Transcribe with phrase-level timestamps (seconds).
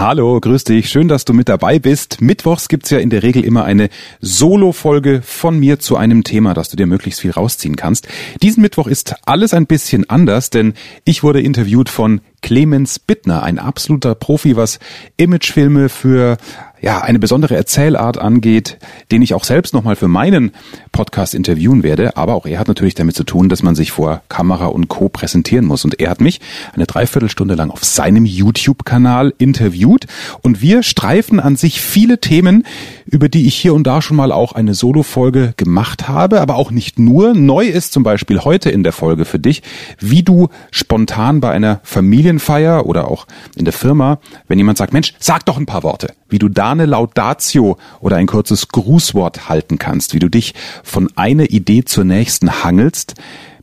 [0.00, 0.90] Hallo, grüß dich.
[0.90, 2.20] Schön, dass du mit dabei bist.
[2.20, 3.88] Mittwochs gibt's ja in der Regel immer eine
[4.20, 8.06] Solo-Folge von mir zu einem Thema, dass du dir möglichst viel rausziehen kannst.
[8.40, 10.74] Diesen Mittwoch ist alles ein bisschen anders, denn
[11.04, 14.78] ich wurde interviewt von Clemens Bittner, ein absoluter Profi, was
[15.16, 16.36] Imagefilme für
[16.80, 18.78] ja, eine besondere Erzählart angeht,
[19.10, 20.52] den ich auch selbst nochmal für meinen
[20.92, 22.16] Podcast interviewen werde.
[22.16, 25.08] Aber auch er hat natürlich damit zu tun, dass man sich vor Kamera und Co.
[25.08, 25.84] präsentieren muss.
[25.84, 26.40] Und er hat mich
[26.72, 30.06] eine Dreiviertelstunde lang auf seinem YouTube-Kanal interviewt.
[30.42, 32.64] Und wir streifen an sich viele Themen,
[33.06, 36.70] über die ich hier und da schon mal auch eine Solo-Folge gemacht habe, aber auch
[36.70, 37.34] nicht nur.
[37.34, 39.62] Neu ist zum Beispiel heute in der Folge für dich,
[39.98, 45.14] wie du spontan bei einer Familienfeier oder auch in der Firma, wenn jemand sagt, Mensch,
[45.18, 49.78] sag doch ein paar Worte, wie du da eine Laudatio oder ein kurzes Grußwort halten
[49.78, 53.14] kannst, wie du dich von einer Idee zur nächsten hangelst,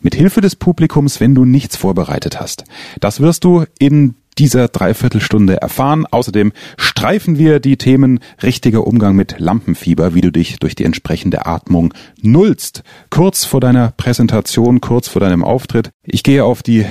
[0.02, 2.64] mit Hilfe des Publikums, wenn du nichts vorbereitet hast.
[3.00, 6.06] Das wirst du in dieser Dreiviertelstunde erfahren.
[6.06, 11.46] Außerdem streifen wir die Themen richtiger Umgang mit Lampenfieber, wie du dich durch die entsprechende
[11.46, 12.84] Atmung nullst.
[13.10, 15.90] Kurz vor deiner Präsentation, kurz vor deinem Auftritt.
[16.04, 16.86] Ich gehe auf die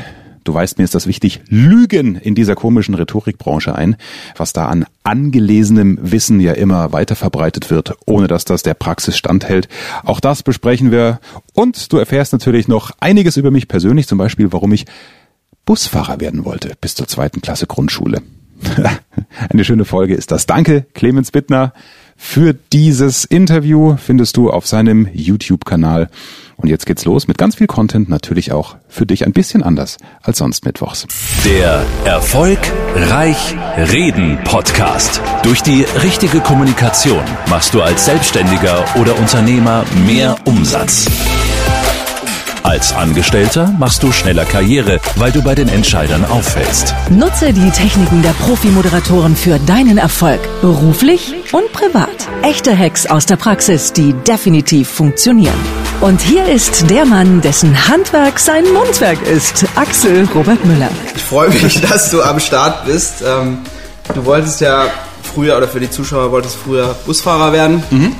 [0.44, 3.96] du weißt, mir ist das wichtig, Lügen in dieser komischen Rhetorikbranche ein,
[4.36, 9.16] was da an angelesenem Wissen ja immer weiter verbreitet wird, ohne dass das der Praxis
[9.16, 9.68] standhält.
[10.04, 11.20] Auch das besprechen wir
[11.52, 14.86] und du erfährst natürlich noch einiges über mich persönlich, zum Beispiel, warum ich
[15.64, 18.22] Busfahrer werden wollte bis zur zweiten Klasse Grundschule.
[19.50, 20.46] Eine schöne Folge ist das.
[20.46, 21.72] Danke, Clemens Bittner,
[22.16, 26.08] für dieses Interview findest du auf seinem YouTube-Kanal.
[26.56, 29.96] Und jetzt geht's los mit ganz viel Content, natürlich auch für dich ein bisschen anders
[30.22, 31.06] als sonst mittwochs.
[31.44, 32.60] Der Erfolg
[32.94, 35.20] Reich Reden Podcast.
[35.42, 41.10] Durch die richtige Kommunikation machst du als Selbstständiger oder Unternehmer mehr Umsatz.
[42.64, 46.94] Als Angestellter machst du schneller Karriere, weil du bei den Entscheidern auffällst.
[47.10, 52.26] Nutze die Techniken der Profi-Moderatoren für deinen Erfolg, beruflich und privat.
[52.40, 55.54] Echte Hacks aus der Praxis, die definitiv funktionieren.
[56.00, 60.88] Und hier ist der Mann, dessen Handwerk sein Mundwerk ist, Axel Robert Müller.
[61.14, 63.22] Ich freue mich, dass du am Start bist.
[63.26, 63.58] Ähm,
[64.14, 64.86] du wolltest ja
[65.22, 67.82] früher, oder für die Zuschauer wolltest früher Busfahrer werden.
[67.90, 68.16] Mhm.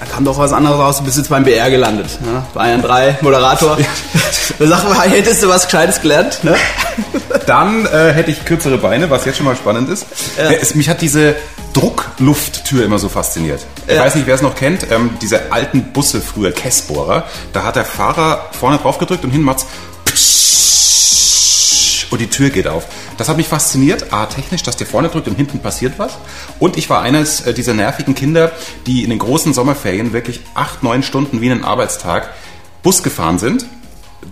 [0.00, 0.98] Da kam doch was anderes raus.
[0.98, 2.20] Du bist jetzt beim BR gelandet.
[2.22, 2.44] Ne?
[2.54, 3.76] Bayern 3, Moderator.
[4.58, 6.44] Sag mal, hättest du was Gescheites gelernt?
[6.44, 6.54] Ne?
[7.46, 10.06] Dann äh, hätte ich kürzere Beine, was jetzt schon mal spannend ist.
[10.36, 10.52] Ja.
[10.52, 11.34] Es, mich hat diese
[11.72, 13.64] Drucklufttür immer so fasziniert.
[13.86, 14.02] Ich ja.
[14.02, 14.86] weiß nicht, wer es noch kennt.
[14.90, 17.24] Ähm, diese alten Busse früher, Kessbohrer.
[17.52, 19.66] Da hat der Fahrer vorne drauf gedrückt und hin macht's
[22.10, 22.84] und die Tür geht auf.
[23.18, 26.16] Das hat mich fasziniert, A, technisch, dass der vorne drückt und hinten passiert was.
[26.60, 28.52] Und ich war eines äh, dieser nervigen Kinder,
[28.86, 32.32] die in den großen Sommerferien wirklich acht, neun Stunden wie einen Arbeitstag
[32.84, 33.66] Bus gefahren sind,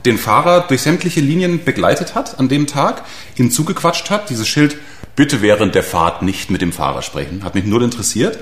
[0.05, 3.03] den Fahrer durch sämtliche Linien begleitet hat an dem Tag,
[3.37, 4.77] ihn zugequatscht hat, dieses Schild,
[5.17, 8.39] bitte während der Fahrt nicht mit dem Fahrer sprechen, hat mich null interessiert.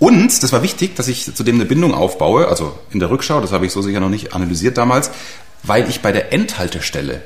[0.00, 3.52] Und, das war wichtig, dass ich zudem eine Bindung aufbaue, also in der Rückschau, das
[3.52, 5.12] habe ich so sicher noch nicht analysiert damals,
[5.62, 7.22] weil ich bei der Endhaltestelle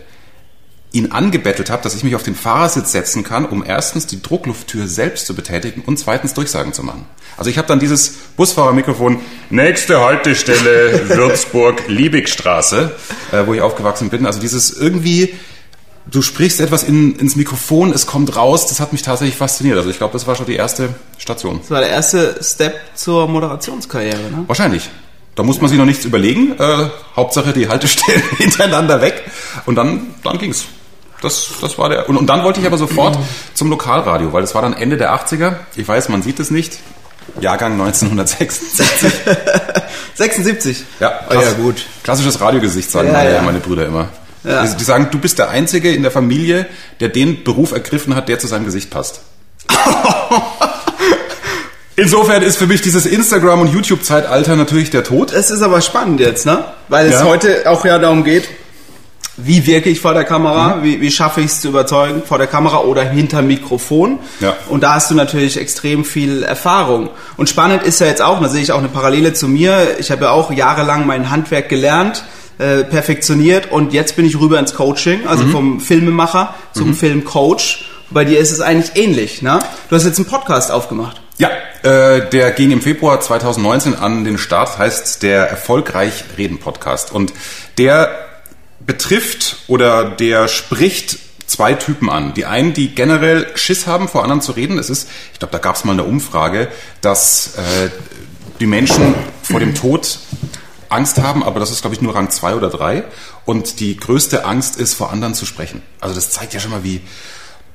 [0.93, 4.89] ihn angebettelt habe, dass ich mich auf den Fahrersitz setzen kann, um erstens die Drucklufttür
[4.89, 7.05] selbst zu betätigen und zweitens Durchsagen zu machen.
[7.37, 9.21] Also ich habe dann dieses Busfahrermikrofon,
[9.51, 12.93] nächste Haltestelle Würzburg-Liebigstraße,
[13.33, 14.27] äh, wo ich aufgewachsen bin.
[14.27, 15.35] Also dieses irgendwie,
[16.11, 19.79] du sprichst etwas in, ins Mikrofon, es kommt raus, das hat mich tatsächlich fasziniert.
[19.79, 21.61] Also ich glaube, das war schon die erste Station.
[21.61, 24.45] Das war der erste Step zur Moderationskarriere, ne?
[24.49, 24.91] Wahrscheinlich.
[25.37, 26.59] Da muss man sich noch nichts überlegen.
[26.59, 29.23] Äh, Hauptsache die Haltestellen hintereinander weg.
[29.65, 30.67] Und dann, dann ging's.
[31.21, 32.09] Das, das war der.
[32.09, 33.19] Und, und dann wollte ich aber sofort
[33.55, 35.57] zum Lokalradio, weil das war dann Ende der 80er.
[35.77, 36.79] Ich weiß, man sieht es nicht.
[37.41, 39.13] Jahrgang 1976.
[40.15, 40.85] 76?
[41.01, 41.87] Ja, oh, ja gut.
[42.03, 43.43] Klassisches Radiogesicht, sagen ja, meine, ja.
[43.43, 44.09] meine Brüder immer.
[44.45, 44.67] Ja.
[44.67, 46.67] Die, die sagen, du bist der Einzige in der Familie,
[47.01, 49.21] der den Beruf ergriffen hat, der zu seinem Gesicht passt.
[51.97, 55.33] Insofern ist für mich dieses Instagram- und YouTube-Zeitalter natürlich der Tod.
[55.33, 56.65] Es ist aber spannend jetzt, ne?
[56.89, 57.25] Weil es ja.
[57.25, 58.49] heute auch ja darum geht,
[59.45, 60.83] wie wirke ich vor der Kamera, mhm.
[60.83, 64.19] wie, wie schaffe ich es zu überzeugen vor der Kamera oder hinter Mikrofon.
[64.41, 64.57] Ja.
[64.69, 67.11] Und da hast du natürlich extrem viel Erfahrung.
[67.37, 70.11] Und spannend ist ja jetzt auch, da sehe ich auch eine Parallele zu mir, ich
[70.11, 72.25] habe ja auch jahrelang mein Handwerk gelernt,
[72.59, 75.53] äh, perfektioniert und jetzt bin ich rüber ins Coaching, also mhm.
[75.53, 76.95] vom Filmemacher zum mhm.
[76.95, 77.87] Filmcoach.
[78.11, 79.61] Bei dir ist es eigentlich ähnlich, ne?
[79.89, 81.21] Du hast jetzt einen Podcast aufgemacht.
[81.39, 81.49] Ja,
[81.83, 87.13] äh, der ging im Februar 2019 an den Start, heißt der Erfolgreich Reden Podcast.
[87.13, 87.33] Und
[87.79, 88.11] der
[88.91, 92.35] betrifft oder der spricht zwei Typen an.
[92.35, 94.81] Die einen, die generell Schiss haben, vor anderen zu reden.
[94.81, 96.67] Es ist, ich glaube, da gab es mal eine Umfrage,
[97.01, 97.91] dass äh,
[98.59, 99.15] die Menschen
[99.45, 100.19] vor dem Tod
[100.89, 103.05] Angst haben, aber das ist, glaube ich, nur Rang zwei oder drei.
[103.45, 105.83] Und die größte Angst ist, vor anderen zu sprechen.
[106.01, 107.01] Also das zeigt ja schon mal, wie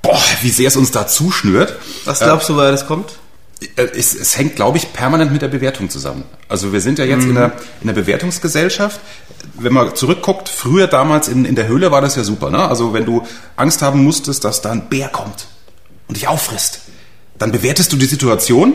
[0.02, 1.80] Boah, wie sehr es uns da zuschnürt.
[2.04, 3.14] Was glaubst du, woher das kommt?
[3.76, 6.24] Äh, es, es, hängt, glaube ich, permanent mit der Bewertung zusammen.
[6.50, 7.30] Also wir sind ja jetzt mhm.
[7.30, 9.00] in, der, in der Bewertungsgesellschaft.
[9.54, 12.50] Wenn man zurückguckt, früher damals in, in der Höhle war das ja super.
[12.50, 12.68] Ne?
[12.68, 13.24] Also wenn du
[13.56, 15.48] Angst haben musstest, dass da ein Bär kommt
[16.08, 16.82] und dich auffrisst,
[17.38, 18.74] dann bewertest du die Situation.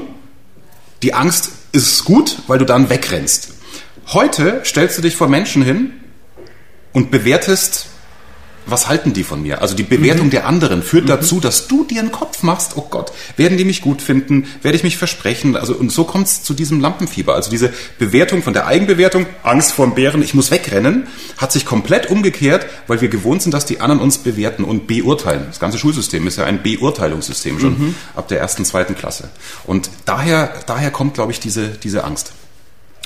[1.03, 3.55] Die Angst ist gut, weil du dann wegrennst.
[4.09, 5.93] Heute stellst du dich vor Menschen hin
[6.93, 7.87] und bewertest
[8.67, 9.61] was halten die von mir?
[9.61, 10.31] Also die Bewertung mhm.
[10.31, 11.09] der anderen führt mhm.
[11.09, 14.47] dazu, dass du dir einen Kopf machst, oh Gott, werden die mich gut finden?
[14.63, 15.57] Werde ich mich versprechen?
[15.57, 17.35] Also und so kommt es zu diesem Lampenfieber.
[17.35, 21.07] Also diese Bewertung von der Eigenbewertung, Angst vor dem Bären, ich muss wegrennen,
[21.39, 25.45] hat sich komplett umgekehrt, weil wir gewohnt sind, dass die anderen uns bewerten und beurteilen.
[25.49, 27.95] Das ganze Schulsystem ist ja ein Beurteilungssystem schon mhm.
[28.15, 29.31] ab der ersten, zweiten Klasse.
[29.65, 32.33] Und daher, daher kommt, glaube ich, diese, diese Angst.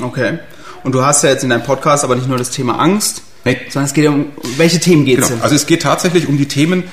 [0.01, 0.39] Okay.
[0.83, 3.58] Und du hast ja jetzt in deinem Podcast aber nicht nur das Thema Angst, Nee.
[3.69, 4.26] Sondern es geht um,
[4.56, 5.43] welche Themen geht es genau.
[5.43, 6.85] Also es geht tatsächlich um die Themen,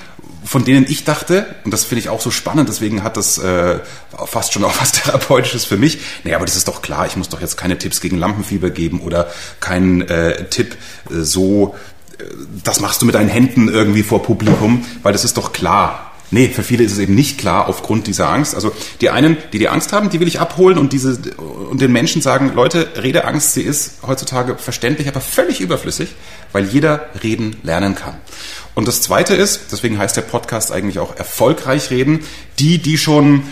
[0.44, 3.80] von denen ich dachte, und das finde ich auch so spannend, deswegen hat das äh,
[4.26, 6.00] fast schon auch was Therapeutisches für mich.
[6.24, 9.02] Naja, aber das ist doch klar, ich muss doch jetzt keine Tipps gegen Lampenfieber geben
[9.02, 10.76] oder keinen äh, Tipp
[11.10, 11.76] äh, so,
[12.18, 12.24] äh,
[12.64, 16.11] das machst du mit deinen Händen irgendwie vor Publikum, weil das ist doch klar.
[16.34, 18.56] Nee, für viele ist es eben nicht klar aufgrund dieser Angst.
[18.56, 21.92] Also die einen, die die Angst haben, die will ich abholen und diese und den
[21.92, 26.16] Menschen sagen, Leute, Redeangst, sie ist heutzutage verständlich, aber völlig überflüssig,
[26.54, 28.16] weil jeder reden lernen kann.
[28.76, 32.22] Und das zweite ist, deswegen heißt der Podcast eigentlich auch erfolgreich reden,
[32.60, 33.44] die, die schon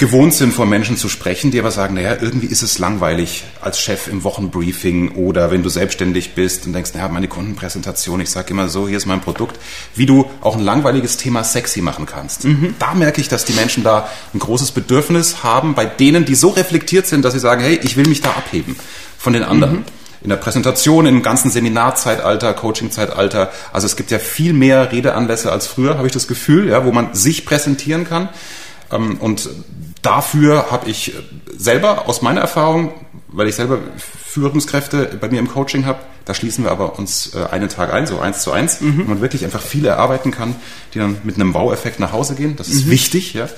[0.00, 3.78] gewohnt sind, vor Menschen zu sprechen, die aber sagen, naja, irgendwie ist es langweilig als
[3.78, 8.52] Chef im Wochenbriefing oder wenn du selbstständig bist und denkst, naja, meine Kundenpräsentation, ich sage
[8.52, 9.60] immer so, hier ist mein Produkt,
[9.94, 12.46] wie du auch ein langweiliges Thema sexy machen kannst.
[12.46, 12.76] Mhm.
[12.78, 16.48] Da merke ich, dass die Menschen da ein großes Bedürfnis haben, bei denen, die so
[16.48, 18.76] reflektiert sind, dass sie sagen, hey, ich will mich da abheben
[19.18, 19.80] von den anderen.
[19.80, 19.84] Mhm
[20.22, 23.50] in der Präsentation, im ganzen Seminarzeitalter, Coachingzeitalter.
[23.72, 26.92] Also es gibt ja viel mehr Redeanlässe als früher, habe ich das Gefühl, ja, wo
[26.92, 28.28] man sich präsentieren kann.
[28.92, 29.48] Ähm, und
[30.02, 31.14] dafür habe ich
[31.56, 32.92] selber aus meiner Erfahrung,
[33.28, 37.44] weil ich selber Führungskräfte bei mir im Coaching habe, da schließen wir aber uns äh,
[37.50, 38.98] einen Tag ein, so eins zu eins, mhm.
[38.98, 40.54] wo man wirklich einfach viele erarbeiten kann,
[40.94, 42.56] die dann mit einem Wow-Effekt nach Hause gehen.
[42.56, 42.90] Das ist mhm.
[42.90, 43.48] wichtig, ja,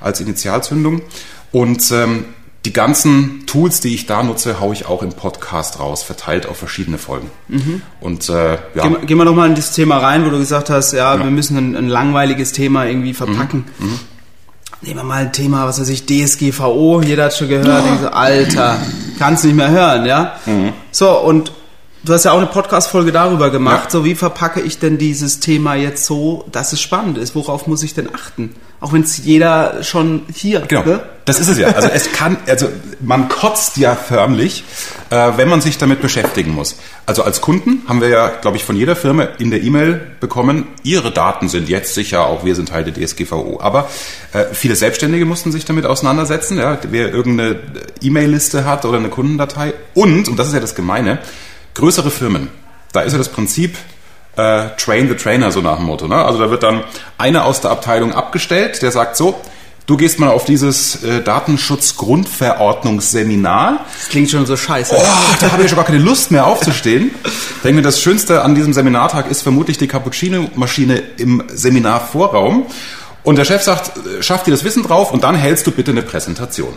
[0.00, 1.02] als Initialzündung.
[1.50, 2.24] Und ähm,
[2.64, 6.56] die ganzen Tools, die ich da nutze, haue ich auch im Podcast raus, verteilt auf
[6.56, 7.28] verschiedene Folgen.
[7.48, 7.82] Mhm.
[8.00, 8.88] Und äh, ja.
[8.88, 11.18] Gehen, gehen wir nochmal in das Thema rein, wo du gesagt hast, ja, ja.
[11.22, 13.64] wir müssen ein, ein, langweiliges Thema irgendwie verpacken.
[13.78, 13.86] Mhm.
[13.86, 14.00] Mhm.
[14.82, 18.02] Nehmen wir mal ein Thema, was weiß ich, DSGVO, jeder hat schon gehört, oh.
[18.02, 18.78] so, Alter,
[19.16, 20.34] kannst nicht mehr hören, ja?
[20.44, 20.72] Mhm.
[20.90, 21.52] So, und
[22.02, 23.90] du hast ja auch eine Podcast-Folge darüber gemacht, ja.
[23.90, 27.36] so wie verpacke ich denn dieses Thema jetzt so, dass es spannend ist?
[27.36, 28.56] Worauf muss ich denn achten?
[28.82, 30.62] Auch wenn es jeder schon hier.
[30.62, 30.82] Genau.
[30.82, 31.00] Ne?
[31.24, 31.68] Das ist es ja.
[31.68, 32.68] Also es kann, also
[32.98, 34.64] man kotzt ja förmlich,
[35.10, 36.74] äh, wenn man sich damit beschäftigen muss.
[37.06, 40.66] Also als Kunden haben wir ja, glaube ich, von jeder Firma in der E-Mail bekommen,
[40.82, 43.60] ihre Daten sind jetzt sicher, auch wir sind Teil der DSGVO.
[43.60, 43.88] Aber
[44.32, 47.60] äh, viele Selbstständige mussten sich damit auseinandersetzen, ja, wer irgendeine
[48.00, 49.74] E-Mail-Liste hat oder eine Kundendatei.
[49.94, 51.20] Und, und das ist ja das Gemeine,
[51.74, 52.48] größere Firmen,
[52.92, 53.76] da ist ja das Prinzip,
[54.36, 56.06] äh, Train the Trainer, so nach dem Motto.
[56.08, 56.16] Ne?
[56.16, 56.84] Also da wird dann
[57.18, 59.38] einer aus der Abteilung abgestellt, der sagt so,
[59.86, 63.84] du gehst mal auf dieses äh, Datenschutzgrundverordnungsseminar.
[63.98, 64.94] Das klingt schon so scheiße.
[64.96, 65.02] Oh,
[65.40, 67.10] da habe ich schon gar keine Lust mehr aufzustehen.
[67.24, 72.66] Ich denke mir, das Schönste an diesem Seminartag ist vermutlich die Cappuccino-Maschine im Seminarvorraum.
[73.24, 75.90] Und der Chef sagt, äh, schaff dir das Wissen drauf und dann hältst du bitte
[75.90, 76.74] eine Präsentation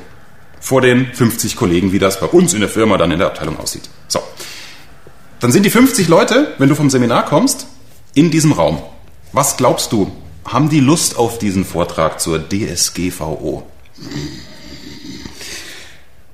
[0.59, 3.59] vor den 50 Kollegen, wie das bei uns in der Firma dann in der Abteilung
[3.59, 3.89] aussieht.
[5.45, 7.67] Dann sind die 50 Leute, wenn du vom Seminar kommst,
[8.15, 8.81] in diesem Raum.
[9.31, 10.11] Was glaubst du?
[10.43, 13.61] Haben die Lust auf diesen Vortrag zur DSGVO?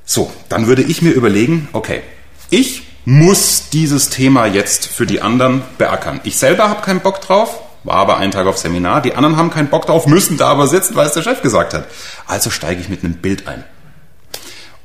[0.05, 2.03] So, dann würde ich mir überlegen, okay,
[2.49, 6.21] ich muss dieses Thema jetzt für die anderen beackern.
[6.23, 9.01] Ich selber habe keinen Bock drauf, war aber einen Tag auf Seminar.
[9.01, 11.73] Die anderen haben keinen Bock drauf, müssen da aber sitzen, weil es der Chef gesagt
[11.73, 11.89] hat.
[12.27, 13.65] Also steige ich mit einem Bild ein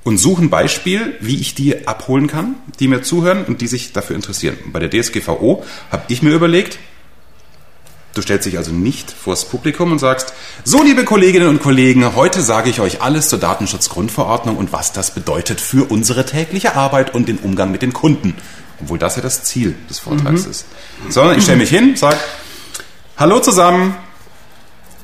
[0.07, 3.93] und suche ein Beispiel, wie ich die abholen kann, die mir zuhören und die sich
[3.93, 4.57] dafür interessieren.
[4.67, 6.79] bei der DSGVO habe ich mir überlegt,
[8.15, 10.33] du stellst dich also nicht vors Publikum und sagst,
[10.63, 15.11] so liebe Kolleginnen und Kollegen, heute sage ich euch alles zur Datenschutzgrundverordnung und was das
[15.11, 18.35] bedeutet für unsere tägliche Arbeit und den Umgang mit den Kunden.
[18.81, 20.51] Obwohl das ja das Ziel des Vortrags mhm.
[20.53, 20.67] ist.
[21.09, 22.19] Sondern ich stelle mich hin, sage,
[23.17, 23.97] hallo zusammen,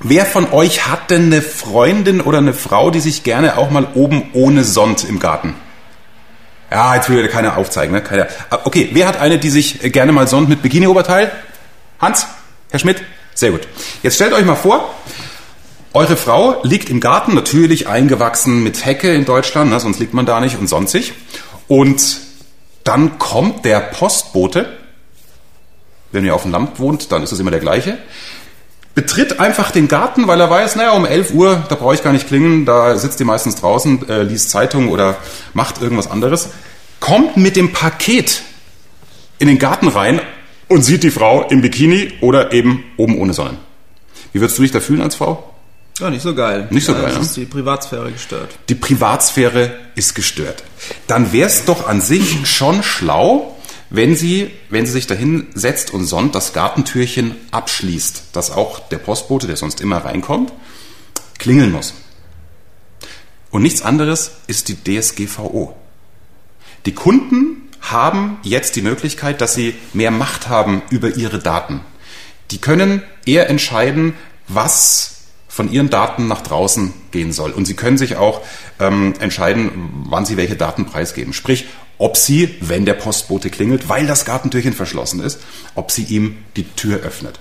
[0.04, 3.86] Wer von euch hat denn eine Freundin oder eine Frau, die sich gerne auch mal
[3.94, 5.54] oben ohne Sond im Garten?
[6.72, 7.94] Ja, jetzt will keiner aufzeigen.
[7.94, 8.02] Ne?
[8.02, 8.26] Keiner.
[8.50, 11.30] Ah, okay, wer hat eine, die sich gerne mal sonnt mit Bikini-Oberteil?
[12.00, 12.26] Hans?
[12.70, 13.02] Herr Schmidt?
[13.34, 13.68] Sehr gut.
[14.02, 14.92] Jetzt stellt euch mal vor,
[15.92, 20.26] eure Frau liegt im Garten, natürlich eingewachsen mit Hecke in Deutschland, ne, sonst liegt man
[20.26, 21.12] da nicht und sonstig.
[21.68, 22.18] Und
[22.82, 24.78] dann kommt der Postbote,
[26.10, 27.98] wenn ihr auf dem Land wohnt, dann ist es immer der gleiche
[28.94, 32.12] betritt einfach den Garten, weil er weiß, naja, um 11 Uhr, da brauche ich gar
[32.12, 35.16] nicht klingeln, da sitzt die meistens draußen, äh, liest Zeitung oder
[35.54, 36.50] macht irgendwas anderes,
[37.00, 38.42] kommt mit dem Paket
[39.38, 40.20] in den Garten rein
[40.68, 43.56] und sieht die Frau im Bikini oder eben oben ohne Sonne.
[44.32, 45.52] Wie würdest du dich da fühlen als Frau?
[45.98, 46.66] Ja, nicht so geil.
[46.70, 47.14] Nicht so ja, geil.
[47.14, 47.20] Ne?
[47.20, 48.50] ist die Privatsphäre gestört.
[48.68, 50.62] Die Privatsphäre ist gestört.
[51.06, 53.51] Dann wäre es doch an sich schon schlau,
[53.94, 58.96] wenn sie, wenn sie sich dahin setzt und sonnt, das Gartentürchen abschließt, dass auch der
[58.96, 60.50] Postbote, der sonst immer reinkommt,
[61.38, 61.92] klingeln muss.
[63.50, 65.76] Und nichts anderes ist die DSGVO.
[66.86, 71.82] Die Kunden haben jetzt die Möglichkeit, dass sie mehr Macht haben über ihre Daten.
[72.50, 74.14] Die können eher entscheiden,
[74.48, 77.50] was von ihren Daten nach draußen gehen soll.
[77.50, 78.40] Und sie können sich auch
[78.80, 79.70] ähm, entscheiden,
[80.08, 81.34] wann sie welche Daten preisgeben.
[81.34, 81.66] Sprich,
[82.02, 85.38] ob sie, wenn der Postbote klingelt, weil das Gartentürchen verschlossen ist,
[85.76, 87.38] ob sie ihm die Tür öffnet.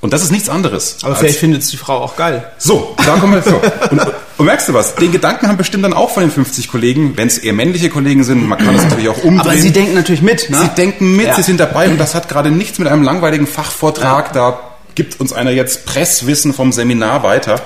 [0.00, 0.98] Und das ist nichts anderes.
[1.02, 2.50] Aber vielleicht findet es die Frau auch geil.
[2.58, 3.60] So, da kommen wir so.
[3.90, 4.00] Und,
[4.38, 4.96] und, merkst du was?
[4.96, 8.24] Den Gedanken haben bestimmt dann auch von den 50 Kollegen, wenn es eher männliche Kollegen
[8.24, 8.48] sind.
[8.48, 9.40] Man kann das natürlich auch umdrehen.
[9.40, 10.50] Aber sie denken natürlich mit.
[10.50, 10.58] Ne?
[10.60, 11.34] Sie denken mit, ja.
[11.34, 14.26] sie sind dabei und das hat gerade nichts mit einem langweiligen Fachvortrag.
[14.28, 14.32] Ja.
[14.32, 14.60] Da
[14.96, 17.62] gibt uns einer jetzt Presswissen vom Seminar weiter.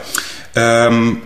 [0.55, 1.23] Ähm,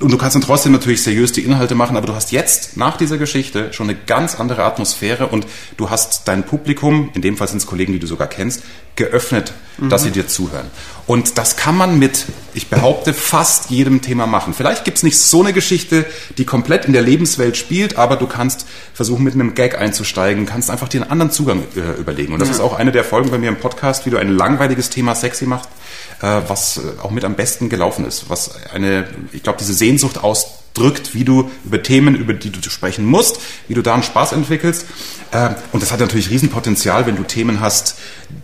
[0.00, 2.96] und du kannst dann trotzdem natürlich seriös die Inhalte machen, aber du hast jetzt nach
[2.96, 7.48] dieser Geschichte schon eine ganz andere Atmosphäre und du hast dein Publikum, in dem Fall
[7.48, 8.62] sind es Kollegen, die du sogar kennst,
[8.96, 9.90] geöffnet, mhm.
[9.90, 10.66] dass sie dir zuhören.
[11.10, 14.54] Und das kann man mit, ich behaupte, fast jedem Thema machen.
[14.54, 16.06] Vielleicht gibt es nicht so eine Geschichte,
[16.38, 18.64] die komplett in der Lebenswelt spielt, aber du kannst
[18.94, 22.32] versuchen, mit einem Gag einzusteigen, kannst einfach dir einen anderen Zugang äh, überlegen.
[22.32, 22.54] Und das ja.
[22.54, 25.46] ist auch eine der Folgen bei mir im Podcast, wie du ein langweiliges Thema sexy
[25.46, 25.68] machst
[26.22, 30.22] äh, was äh, auch mit am besten gelaufen ist, was eine, ich glaube, diese Sehnsucht
[30.70, 34.32] ausdrückt, wie du über Themen, über die du sprechen musst, wie du da einen Spaß
[34.32, 34.86] entwickelst.
[35.32, 37.96] Äh, und das hat natürlich Riesenpotenzial, wenn du Themen hast,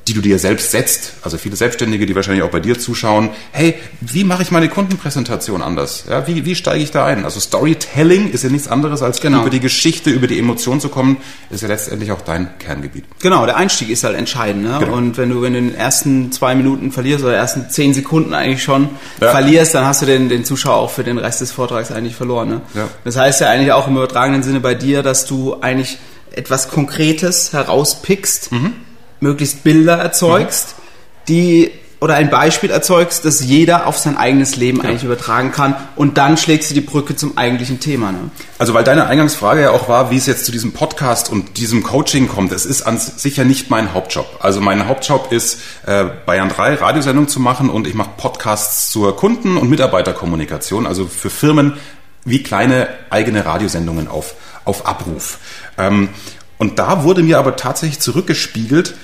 [0.08, 1.14] die du dir selbst setzt.
[1.22, 3.30] Also viele Selbstständige, die wahrscheinlich auch bei dir zuschauen.
[3.52, 6.04] Hey, wie mache ich meine Kundenpräsentation anders?
[6.08, 7.24] Ja, wie, wie steige ich da ein?
[7.24, 9.40] Also Storytelling ist ja nichts anderes als genau.
[9.40, 11.18] über die Geschichte, über die Emotion zu kommen,
[11.50, 13.04] ist ja letztendlich auch dein Kerngebiet.
[13.20, 14.64] Genau, der Einstieg ist halt entscheidend.
[14.64, 14.76] Ne?
[14.80, 14.94] Genau.
[14.94, 18.88] Und wenn du in den ersten zwei Minuten verlierst oder ersten zehn Sekunden eigentlich schon
[19.20, 19.30] ja.
[19.30, 22.48] verlierst, dann hast du den, den Zuschauer auch für den Rest des Vortrags eigentlich verloren.
[22.48, 22.60] Ne?
[22.74, 22.88] Ja.
[23.04, 25.98] Das heißt ja eigentlich auch im übertragenen Sinne bei dir, dass du eigentlich
[26.32, 28.74] etwas Konkretes herauspickst, mhm.
[29.20, 30.82] möglichst Bilder erzeugst, mhm.
[31.28, 34.84] die oder ein Beispiel erzeugst, das jeder auf sein eigenes Leben ja.
[34.84, 38.12] eigentlich übertragen kann und dann schlägst du die Brücke zum eigentlichen Thema.
[38.12, 38.30] Ne?
[38.58, 41.82] Also weil deine Eingangsfrage ja auch war, wie es jetzt zu diesem Podcast und diesem
[41.82, 42.52] Coaching kommt.
[42.52, 44.26] Es ist an sich ja nicht mein Hauptjob.
[44.40, 49.16] Also mein Hauptjob ist, äh, Bayern 3 Radiosendung zu machen und ich mache Podcasts zur
[49.16, 51.78] Kunden- und Mitarbeiterkommunikation, also für Firmen
[52.26, 54.34] wie kleine eigene Radiosendungen auf,
[54.66, 55.38] auf Abruf.
[55.78, 56.10] Ähm,
[56.58, 58.94] und da wurde mir aber tatsächlich zurückgespiegelt,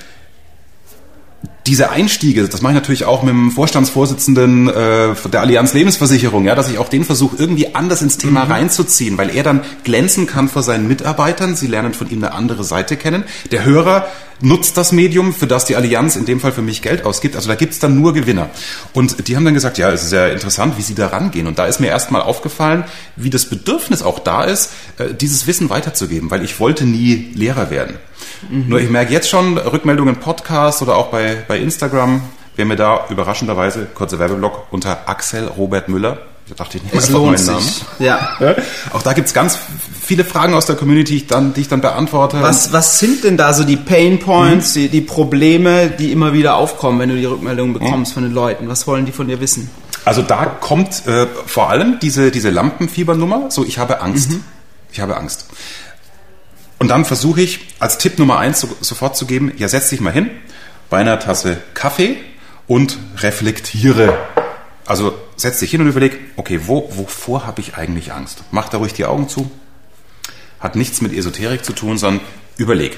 [1.65, 6.55] diese Einstiege, das mache ich natürlich auch mit dem Vorstandsvorsitzenden äh, der Allianz Lebensversicherung, ja,
[6.55, 8.51] dass ich auch den versuche, irgendwie anders ins Thema mhm.
[8.51, 11.55] reinzuziehen, weil er dann glänzen kann vor seinen Mitarbeitern.
[11.55, 13.23] Sie lernen von ihm eine andere Seite kennen.
[13.51, 14.07] Der Hörer
[14.43, 17.35] nutzt das Medium, für das die Allianz in dem Fall für mich Geld ausgibt.
[17.35, 18.49] Also da gibt's dann nur Gewinner.
[18.93, 21.47] Und die haben dann gesagt, ja, es ist ja interessant, wie sie da rangehen.
[21.47, 22.83] Und da ist mir erstmal aufgefallen,
[23.15, 27.69] wie das Bedürfnis auch da ist, äh, dieses Wissen weiterzugeben, weil ich wollte nie Lehrer
[27.69, 27.97] werden.
[28.49, 28.65] Mhm.
[28.67, 32.21] Nur ich merke jetzt schon Rückmeldungen im Podcast oder auch bei, bei Instagram,
[32.57, 36.19] wer mir da überraschenderweise, kurzer Werbeblock, unter Axel Robert Müller
[36.49, 37.47] da dachte ich nicht, es lohnt sich.
[37.47, 37.71] Namen.
[37.99, 38.37] Ja.
[38.39, 38.55] ja.
[38.91, 39.57] Auch da gibt's ganz
[40.01, 42.41] viele Fragen aus der Community, die ich dann, die ich dann beantworte.
[42.41, 44.79] Was, was sind denn da so die Pain Points, mhm.
[44.79, 48.13] die, die Probleme, die immer wieder aufkommen, wenn du die Rückmeldungen bekommst mhm.
[48.13, 48.67] von den Leuten?
[48.67, 49.69] Was wollen die von dir wissen?
[50.03, 54.31] Also da kommt äh, vor allem diese, diese Lampenfiebernummer, so ich habe Angst.
[54.31, 54.43] Mhm.
[54.91, 55.45] Ich habe Angst.
[56.77, 60.01] Und dann versuche ich als Tipp Nummer eins so, sofort zu geben, ja setz dich
[60.01, 60.29] mal hin
[60.89, 62.17] bei einer Tasse Kaffee
[62.67, 64.17] und reflektiere
[64.85, 68.43] also setz dich hin und überleg, okay, wo, wovor habe ich eigentlich Angst?
[68.51, 69.49] Mach da ruhig die Augen zu.
[70.59, 72.23] Hat nichts mit Esoterik zu tun, sondern
[72.57, 72.97] überleg.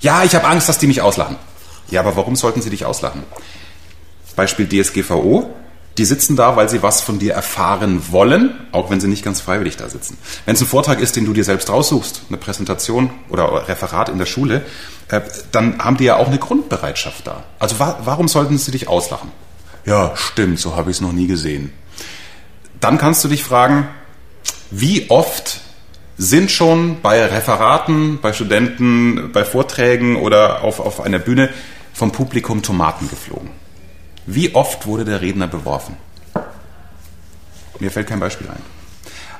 [0.00, 1.36] Ja, ich habe Angst, dass die mich auslachen.
[1.90, 3.22] Ja, aber warum sollten sie dich auslachen?
[4.36, 5.54] Beispiel DSGVO.
[5.98, 9.42] Die sitzen da, weil sie was von dir erfahren wollen, auch wenn sie nicht ganz
[9.42, 10.16] freiwillig da sitzen.
[10.46, 14.16] Wenn es ein Vortrag ist, den du dir selbst raussuchst, eine Präsentation oder Referat in
[14.16, 14.62] der Schule,
[15.08, 15.20] äh,
[15.50, 17.44] dann haben die ja auch eine Grundbereitschaft da.
[17.58, 19.30] Also warum sollten sie dich auslachen?
[19.84, 21.72] Ja, stimmt, so habe ich es noch nie gesehen.
[22.80, 23.88] Dann kannst du dich fragen,
[24.70, 25.60] wie oft
[26.18, 31.50] sind schon bei Referaten, bei Studenten, bei Vorträgen oder auf, auf einer Bühne
[31.92, 33.50] vom Publikum Tomaten geflogen?
[34.26, 35.96] Wie oft wurde der Redner beworfen?
[37.80, 38.62] Mir fällt kein Beispiel ein.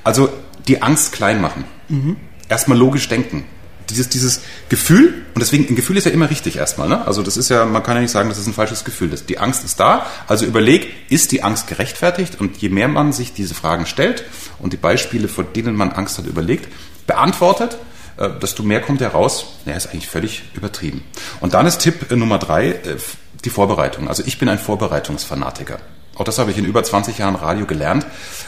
[0.03, 0.29] Also
[0.67, 1.63] die Angst klein machen.
[1.87, 2.17] Mhm.
[2.49, 3.45] Erstmal logisch denken.
[3.89, 7.05] Dieses, dieses Gefühl, und deswegen, ein Gefühl ist ja immer richtig erstmal, ne?
[7.07, 9.09] Also das ist ja, man kann ja nicht sagen, das ist ein falsches Gefühl.
[9.09, 10.05] Das, die Angst ist da.
[10.27, 12.39] Also überleg, ist die Angst gerechtfertigt?
[12.39, 14.23] Und je mehr man sich diese Fragen stellt
[14.59, 16.71] und die Beispiele, vor denen man Angst hat, überlegt,
[17.07, 17.77] beantwortet,
[18.17, 21.03] äh, desto mehr kommt heraus, naja, ist eigentlich völlig übertrieben.
[21.39, 22.97] Und dann ist Tipp äh, Nummer drei, äh,
[23.43, 24.07] die Vorbereitung.
[24.07, 25.79] Also ich bin ein Vorbereitungsfanatiker.
[26.15, 28.05] Auch das habe ich in über 20 Jahren Radio gelernt.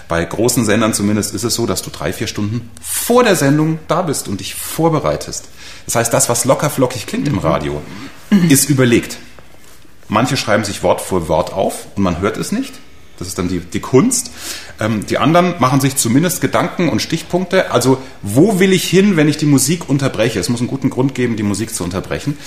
[0.08, 3.80] Bei großen Sendern zumindest ist es so, dass du drei, vier Stunden vor der Sendung
[3.88, 5.46] da bist und dich vorbereitest.
[5.86, 7.82] Das heißt, das, was locker flockig klingt im Radio,
[8.50, 9.18] ist überlegt.
[10.08, 12.74] Manche schreiben sich Wort für Wort auf und man hört es nicht.
[13.18, 14.32] Das ist dann die, die Kunst.
[14.80, 17.72] Ähm, die anderen machen sich zumindest Gedanken und Stichpunkte.
[17.72, 20.40] Also, wo will ich hin, wenn ich die Musik unterbreche?
[20.40, 22.38] Es muss einen guten Grund geben, die Musik zu unterbrechen.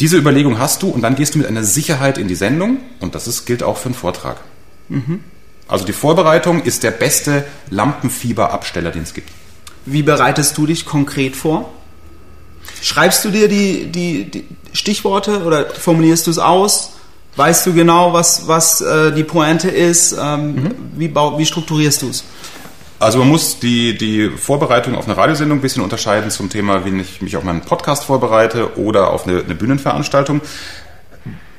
[0.00, 3.14] Diese Überlegung hast du und dann gehst du mit einer Sicherheit in die Sendung und
[3.14, 4.38] das ist, gilt auch für einen Vortrag.
[4.88, 5.20] Mhm.
[5.68, 9.30] Also die Vorbereitung ist der beste Lampenfieberabsteller, den es gibt.
[9.86, 11.72] Wie bereitest du dich konkret vor?
[12.82, 16.92] Schreibst du dir die, die, die Stichworte oder formulierst du es aus?
[17.36, 20.16] Weißt du genau, was, was äh, die Pointe ist?
[20.18, 20.74] Ähm, mhm.
[20.96, 22.24] wie, wie strukturierst du es?
[23.04, 27.00] Also man muss die, die Vorbereitung auf eine Radiosendung ein bisschen unterscheiden zum Thema, wie
[27.02, 30.40] ich mich auf meinen Podcast vorbereite oder auf eine, eine Bühnenveranstaltung.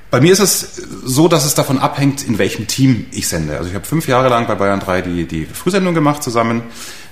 [0.09, 0.61] Bei mir ist es
[1.03, 3.57] so, dass es davon abhängt, in welchem Team ich sende.
[3.57, 6.63] Also ich habe fünf Jahre lang bei Bayern 3 die, die Frühsendung gemacht, zusammen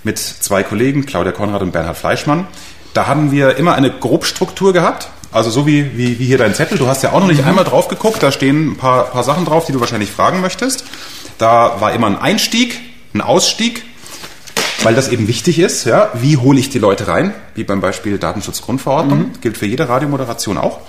[0.03, 2.47] mit zwei Kollegen, Claudia Konrad und Bernhard Fleischmann.
[2.95, 5.09] Da haben wir immer eine Grobstruktur gehabt.
[5.31, 6.79] Also so wie, wie, wie hier dein Zettel.
[6.79, 7.49] Du hast ja auch noch nicht mhm.
[7.49, 8.23] einmal drauf geguckt.
[8.23, 10.85] Da stehen ein paar, paar Sachen drauf, die du wahrscheinlich fragen möchtest.
[11.37, 12.79] Da war immer ein Einstieg,
[13.13, 13.83] ein Ausstieg
[14.81, 15.85] weil das eben wichtig ist.
[15.85, 16.09] Ja?
[16.13, 17.33] Wie hole ich die Leute rein?
[17.55, 19.41] Wie beim Beispiel Datenschutzgrundverordnung, mhm.
[19.41, 20.79] gilt für jede Radiomoderation auch.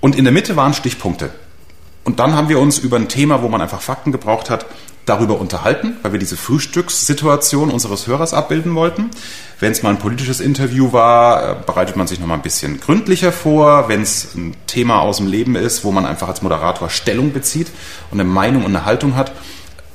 [0.00, 1.30] Und in der Mitte waren Stichpunkte.
[2.04, 4.66] Und dann haben wir uns über ein Thema, wo man einfach Fakten gebraucht hat,
[5.06, 9.10] darüber unterhalten, weil wir diese Frühstückssituation unseres Hörers abbilden wollten.
[9.60, 12.80] Wenn es mal ein politisches Interview war, äh, bereitet man sich noch mal ein bisschen
[12.80, 13.88] gründlicher vor.
[13.88, 17.68] Wenn es ein Thema aus dem Leben ist, wo man einfach als Moderator Stellung bezieht
[18.10, 19.32] und eine Meinung und eine Haltung hat,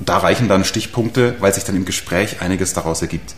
[0.05, 3.36] da reichen dann Stichpunkte, weil sich dann im Gespräch einiges daraus ergibt.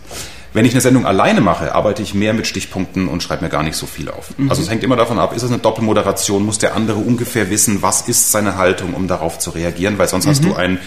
[0.54, 3.64] Wenn ich eine Sendung alleine mache, arbeite ich mehr mit Stichpunkten und schreibe mir gar
[3.64, 4.38] nicht so viel auf.
[4.38, 4.50] Mhm.
[4.50, 7.82] Also es hängt immer davon ab, ist es eine Doppelmoderation, muss der andere ungefähr wissen,
[7.82, 10.30] was ist seine Haltung, um darauf zu reagieren, weil sonst mhm.
[10.30, 10.80] hast du ein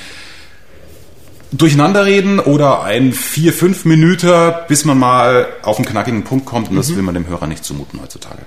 [1.52, 6.76] Durcheinanderreden oder ein vier, fünf Minuten, bis man mal auf einen knackigen Punkt kommt und
[6.76, 6.96] das mhm.
[6.96, 8.42] will man dem Hörer nicht zumuten heutzutage.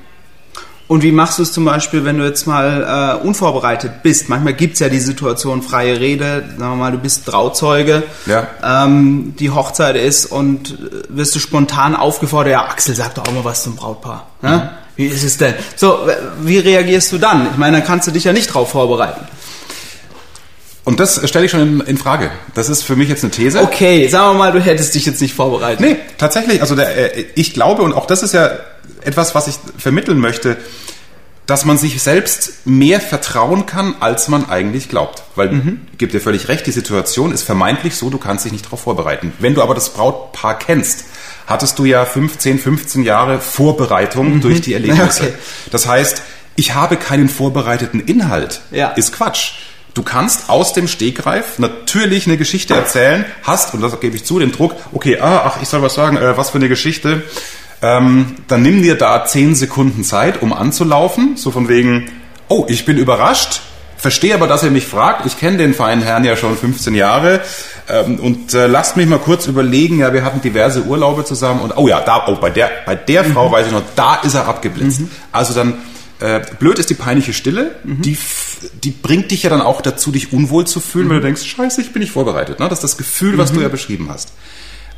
[0.89, 4.27] Und wie machst du es zum Beispiel, wenn du jetzt mal äh, unvorbereitet bist?
[4.27, 8.47] Manchmal gibt's ja die Situation freie Rede, sagen wir mal, du bist Trauzeuge, ja.
[8.63, 10.75] ähm, die Hochzeit ist und äh,
[11.09, 14.29] wirst du spontan aufgefordert, ja, Axel, sag doch auch mal was zum Brautpaar.
[14.41, 14.49] Ne?
[14.49, 14.69] Mhm.
[14.95, 15.53] Wie ist es denn?
[15.75, 15.99] So,
[16.41, 17.47] wie reagierst du dann?
[17.51, 19.27] Ich meine, dann kannst du dich ja nicht drauf vorbereiten.
[20.85, 22.31] Und das stelle ich schon in, in, Frage.
[22.55, 23.61] Das ist für mich jetzt eine These.
[23.61, 25.81] Okay, sagen wir mal, du hättest dich jetzt nicht vorbereitet.
[25.81, 26.61] Nee, tatsächlich.
[26.61, 28.51] Also der, äh, ich glaube, und auch das ist ja
[29.03, 30.57] etwas, was ich vermitteln möchte,
[31.49, 35.23] dass man sich selbst mehr vertrauen kann, als man eigentlich glaubt.
[35.35, 35.81] Weil, mhm.
[35.97, 39.33] gebe dir völlig recht, die Situation ist vermeintlich so, du kannst dich nicht darauf vorbereiten.
[39.39, 41.05] Wenn du aber das Brautpaar kennst,
[41.47, 44.41] hattest du ja 15, 15 Jahre Vorbereitung mhm.
[44.41, 45.23] durch die Erlebnisse.
[45.29, 45.33] Okay.
[45.71, 46.21] Das heißt,
[46.55, 48.61] ich habe keinen vorbereiteten Inhalt.
[48.69, 48.89] Ja.
[48.89, 49.53] Ist Quatsch.
[49.93, 54.39] Du kannst aus dem Stegreif natürlich eine Geschichte erzählen, hast, und das gebe ich zu,
[54.39, 57.23] den Druck, okay, ah, ach, ich soll was sagen, äh, was für eine Geschichte
[57.81, 62.09] ähm, dann nimm dir da zehn Sekunden Zeit, um anzulaufen, so von wegen,
[62.49, 63.61] oh, ich bin überrascht,
[63.97, 65.25] verstehe aber, dass ihr mich fragt.
[65.25, 67.41] Ich kenne den feinen Herrn ja schon 15 Jahre
[67.89, 69.99] ähm, und äh, lasst mich mal kurz überlegen.
[69.99, 73.23] Ja, wir hatten diverse Urlaube zusammen und oh ja, da, oh bei der, bei der
[73.23, 73.33] mhm.
[73.33, 75.01] Frau weiß ich noch, da ist er abgeblitzt.
[75.01, 75.11] Mhm.
[75.31, 75.75] Also dann
[76.19, 78.01] äh, blöd ist die peinliche Stille, mhm.
[78.01, 78.17] die
[78.83, 81.81] die bringt dich ja dann auch dazu, dich unwohl zu fühlen, weil du denkst, scheiße,
[81.81, 82.59] ich bin nicht vorbereitet.
[82.59, 82.67] Ne?
[82.67, 83.63] Das ist das Gefühl, was du mhm.
[83.63, 84.33] ja beschrieben hast.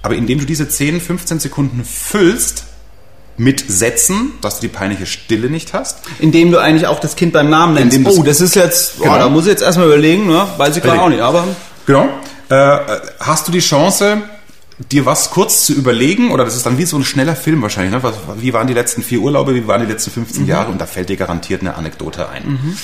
[0.01, 2.65] Aber indem du diese 10, 15 Sekunden füllst,
[3.37, 5.99] mit Sätzen, dass du die peinliche Stille nicht hast.
[6.19, 7.95] Indem du eigentlich auch das Kind beim Namen nennst.
[7.95, 9.15] Indem oh, das ist jetzt, genau.
[9.15, 10.47] oh, da muss ich jetzt erstmal überlegen, ne?
[10.57, 11.47] weiß ich gerade auch nicht, aber...
[11.87, 12.07] Genau.
[12.49, 12.77] Äh,
[13.19, 14.21] hast du die Chance,
[14.89, 17.91] dir was kurz zu überlegen, oder das ist dann wie so ein schneller Film wahrscheinlich,
[17.93, 18.13] ne?
[18.37, 20.49] wie waren die letzten vier Urlaube, wie waren die letzten 15 mhm.
[20.49, 22.43] Jahre, und da fällt dir garantiert eine Anekdote ein.
[22.47, 22.77] Mhm.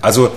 [0.00, 0.32] Also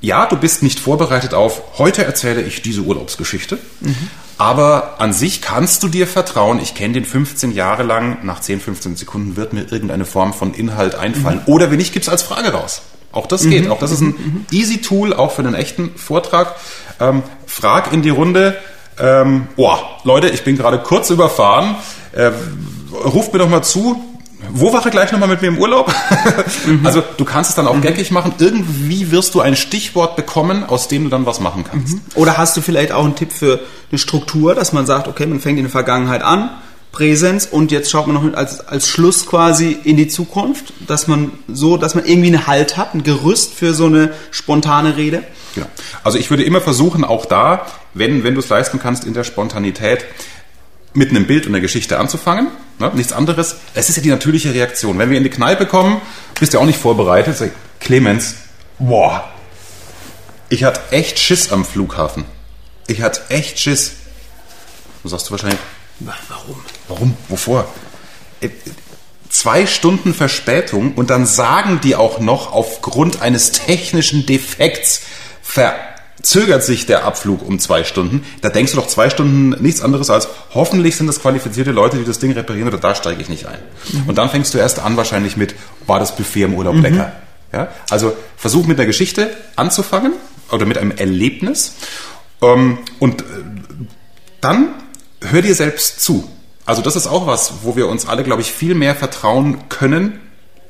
[0.00, 3.96] ja, du bist nicht vorbereitet auf, heute erzähle ich diese Urlaubsgeschichte, mhm.
[4.38, 8.60] aber an sich kannst du dir vertrauen, ich kenne den 15 Jahre lang, nach 10,
[8.60, 11.40] 15 Sekunden wird mir irgendeine Form von Inhalt einfallen.
[11.46, 11.52] Mhm.
[11.52, 12.82] Oder wenn nicht, gibt's als Frage raus.
[13.10, 13.50] Auch das mhm.
[13.50, 13.70] geht.
[13.70, 14.46] Auch das ist ein mhm.
[14.50, 16.54] easy Tool, auch für einen echten Vortrag.
[17.00, 18.56] Ähm, frag in die Runde,
[19.00, 21.76] ähm, oh, Leute, ich bin gerade kurz überfahren.
[22.12, 22.32] Äh,
[23.04, 24.02] ruft mir doch mal zu,
[24.50, 25.92] wo war er gleich nochmal mit mir im Urlaub?
[26.66, 26.84] mhm.
[26.84, 27.82] Also du kannst es dann auch mhm.
[27.82, 28.34] geckig machen.
[28.38, 31.94] Irgendwie wirst du ein Stichwort bekommen, aus dem du dann was machen kannst.
[31.94, 32.00] Mhm.
[32.14, 35.40] Oder hast du vielleicht auch einen Tipp für eine Struktur, dass man sagt, okay, man
[35.40, 36.50] fängt in der Vergangenheit an,
[36.92, 41.32] Präsenz und jetzt schaut man noch als, als Schluss quasi in die Zukunft, dass man
[41.46, 45.22] so, dass man irgendwie einen Halt hat, ein Gerüst für so eine spontane Rede.
[45.54, 45.66] Genau.
[46.02, 49.24] Also ich würde immer versuchen, auch da, wenn, wenn du es leisten kannst, in der
[49.24, 50.04] Spontanität
[50.94, 52.48] mit einem Bild und einer Geschichte anzufangen.
[52.78, 52.90] Ne?
[52.94, 53.56] Nichts anderes.
[53.74, 54.98] Es ist ja die natürliche Reaktion.
[54.98, 56.00] Wenn wir in die Kneipe kommen,
[56.38, 57.36] bist du auch nicht vorbereitet.
[57.36, 58.36] Sag, Clemens,
[58.78, 59.28] boah,
[60.48, 62.24] ich hatte echt Schiss am Flughafen.
[62.86, 63.92] Ich hatte echt Schiss.
[65.02, 65.60] Du sagst du wahrscheinlich,
[66.00, 66.56] warum?
[66.88, 67.16] Warum?
[67.28, 67.66] Wovor?
[68.40, 68.48] Äh,
[69.28, 75.02] zwei Stunden Verspätung und dann sagen die auch noch aufgrund eines technischen Defekts
[75.42, 78.24] verzögert sich der Abflug um zwei Stunden.
[78.40, 82.04] Da denkst du doch zwei Stunden nichts anderes als, hoffentlich sind das qualifizierte Leute, die
[82.04, 83.58] das Ding reparieren oder da steige ich nicht ein.
[83.92, 84.08] Mhm.
[84.08, 85.54] Und dann fängst du erst an wahrscheinlich mit,
[85.86, 86.82] war das Buffet im Urlaub mhm.
[86.82, 87.12] lecker?
[87.52, 87.68] Ja?
[87.90, 90.14] Also versuch mit der Geschichte anzufangen
[90.50, 91.74] oder mit einem Erlebnis
[92.42, 93.24] ähm, und äh,
[94.40, 94.68] dann
[95.20, 96.28] hör dir selbst zu.
[96.68, 100.20] Also das ist auch was, wo wir uns alle, glaube ich, viel mehr vertrauen können.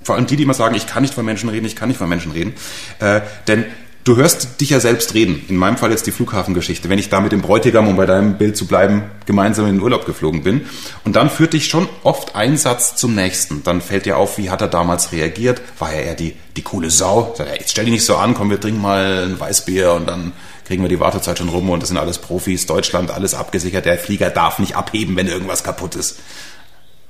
[0.05, 1.99] Vor allem die, die immer sagen, ich kann nicht von Menschen reden, ich kann nicht
[1.99, 2.55] von Menschen reden.
[3.01, 3.65] Äh, denn
[4.05, 5.45] du hörst dich ja selbst reden.
[5.49, 6.89] In meinem Fall jetzt die Flughafengeschichte.
[6.89, 9.83] Wenn ich da mit dem Bräutigam, um bei deinem Bild zu bleiben, gemeinsam in den
[9.83, 10.67] Urlaub geflogen bin.
[11.05, 13.65] Und dann führt dich schon oft ein Satz zum nächsten.
[13.65, 15.61] Dann fällt dir auf, wie hat er damals reagiert?
[15.81, 17.35] War er eher die, die coole Sau?
[17.37, 20.07] Sagt er, jetzt stell dich nicht so an, komm, wir trinken mal ein Weißbier und
[20.07, 20.33] dann
[20.69, 23.99] kriegen wir die Wartezeit schon rum und das sind alles Profis, Deutschland, alles abgesichert, der
[23.99, 26.21] Flieger darf nicht abheben, wenn irgendwas kaputt ist.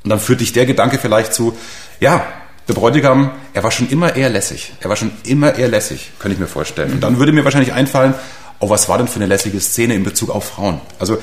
[0.05, 1.57] Und dann führt dich der Gedanke vielleicht zu,
[1.99, 2.25] ja,
[2.69, 4.75] der Bräutigam, er war schon immer eher lässig.
[4.81, 6.93] Er war schon immer eher lässig, könnte ich mir vorstellen.
[6.93, 8.15] Und dann würde mir wahrscheinlich einfallen,
[8.61, 10.81] oh, was war denn für eine lässige Szene in Bezug auf Frauen?
[11.01, 11.19] Also,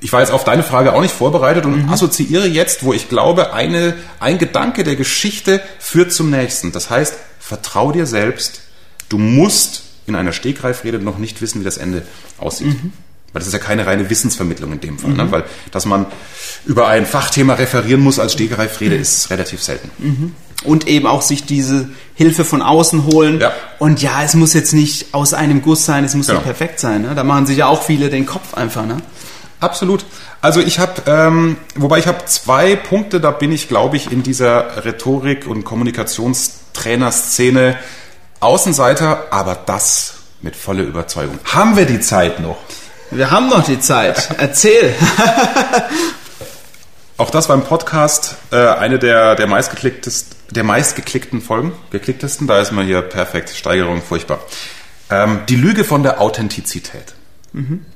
[0.00, 1.92] ich war jetzt auf deine Frage auch nicht vorbereitet und mhm.
[1.92, 6.72] assoziiere jetzt, wo ich glaube, eine, ein Gedanke der Geschichte führt zum nächsten.
[6.72, 8.62] Das heißt, vertrau dir selbst.
[9.08, 12.02] Du musst in einer Stegreifrede noch nicht wissen, wie das Ende
[12.38, 12.82] aussieht.
[12.82, 12.92] Mhm.
[13.32, 15.10] Weil das ist ja keine reine Wissensvermittlung in dem Fall.
[15.10, 15.24] Ne?
[15.24, 15.30] Mhm.
[15.30, 15.32] Ne?
[15.32, 16.06] Weil, dass man
[16.66, 19.02] über ein Fachthema referieren muss als Stegreifrede, mhm.
[19.02, 19.90] ist relativ selten.
[19.98, 20.34] Mhm.
[20.64, 23.40] Und eben auch sich diese Hilfe von außen holen.
[23.40, 23.52] Ja.
[23.78, 26.38] Und ja, es muss jetzt nicht aus einem Guss sein, es muss genau.
[26.38, 27.02] nicht perfekt sein.
[27.02, 27.16] Ne?
[27.16, 28.86] Da machen sich ja auch viele den Kopf einfach.
[28.86, 28.98] Ne?
[29.58, 30.04] Absolut.
[30.40, 34.22] Also ich habe, ähm, wobei ich habe zwei Punkte, da bin ich, glaube ich, in
[34.22, 37.76] dieser Rhetorik- und Kommunikationstrainerszene
[38.42, 41.38] Außenseiter, aber das mit voller Überzeugung.
[41.44, 42.56] Haben wir die Zeit noch?
[43.12, 44.30] Wir haben noch die Zeit.
[44.38, 44.94] Erzähl.
[47.18, 51.72] Auch das war im Podcast äh, eine der, der, der meistgeklickten Folgen.
[51.90, 53.50] Geklicktesten, da ist man hier perfekt.
[53.50, 54.40] Steigerung, furchtbar.
[55.08, 57.14] Ähm, die Lüge von der Authentizität.
[57.52, 57.86] Mhm.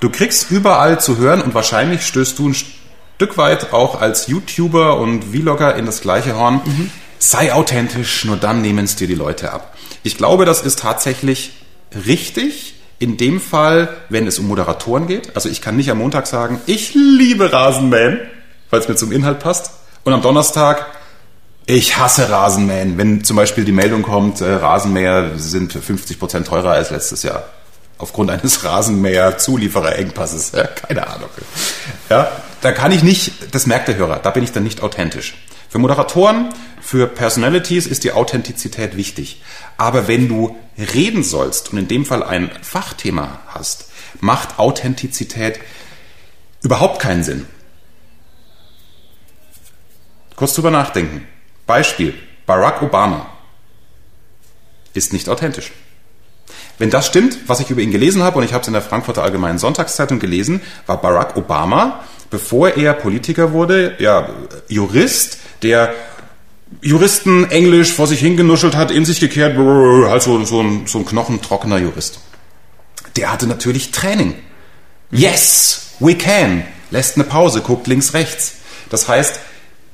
[0.00, 4.98] Du kriegst überall zu hören und wahrscheinlich stößt du ein Stück weit auch als YouTuber
[4.98, 6.60] und Vlogger in das gleiche Horn.
[6.64, 6.90] Mhm
[7.22, 9.76] sei authentisch, nur dann nehmen es dir die Leute ab.
[10.02, 11.52] Ich glaube, das ist tatsächlich
[12.06, 12.74] richtig.
[12.98, 15.34] In dem Fall, wenn es um Moderatoren geht.
[15.34, 18.20] Also ich kann nicht am Montag sagen, ich liebe Rasenmähen,
[18.70, 19.72] weil es mir zum Inhalt passt.
[20.04, 20.86] Und am Donnerstag,
[21.66, 22.98] ich hasse Rasenmähen.
[22.98, 27.44] Wenn zum Beispiel die Meldung kommt, äh, Rasenmäher sind 50 Prozent teurer als letztes Jahr.
[27.98, 30.52] Aufgrund eines Rasenmäher-Zuliefererengpasses.
[30.52, 31.28] Ja, keine Ahnung.
[32.08, 32.30] Ja,
[32.60, 35.34] da kann ich nicht, das merkt der Hörer, da bin ich dann nicht authentisch.
[35.72, 36.50] Für Moderatoren,
[36.82, 39.40] für Personalities ist die Authentizität wichtig.
[39.78, 43.86] Aber wenn du reden sollst und in dem Fall ein Fachthema hast,
[44.20, 45.60] macht Authentizität
[46.60, 47.46] überhaupt keinen Sinn.
[50.36, 51.26] Kurz drüber nachdenken.
[51.66, 52.12] Beispiel.
[52.44, 53.30] Barack Obama
[54.92, 55.72] ist nicht authentisch.
[56.76, 58.82] Wenn das stimmt, was ich über ihn gelesen habe, und ich habe es in der
[58.82, 64.28] Frankfurter Allgemeinen Sonntagszeitung gelesen, war Barack Obama, bevor er Politiker wurde, ja,
[64.68, 65.94] Jurist, der
[66.80, 71.04] Juristen Englisch vor sich hingenuschelt hat, in sich gekehrt, halt so, so, ein, so ein
[71.04, 72.20] knochentrockener Jurist.
[73.16, 74.34] Der hatte natürlich Training.
[75.10, 76.64] Yes, we can.
[76.90, 78.56] Lässt eine Pause, guckt links, rechts.
[78.88, 79.40] Das heißt,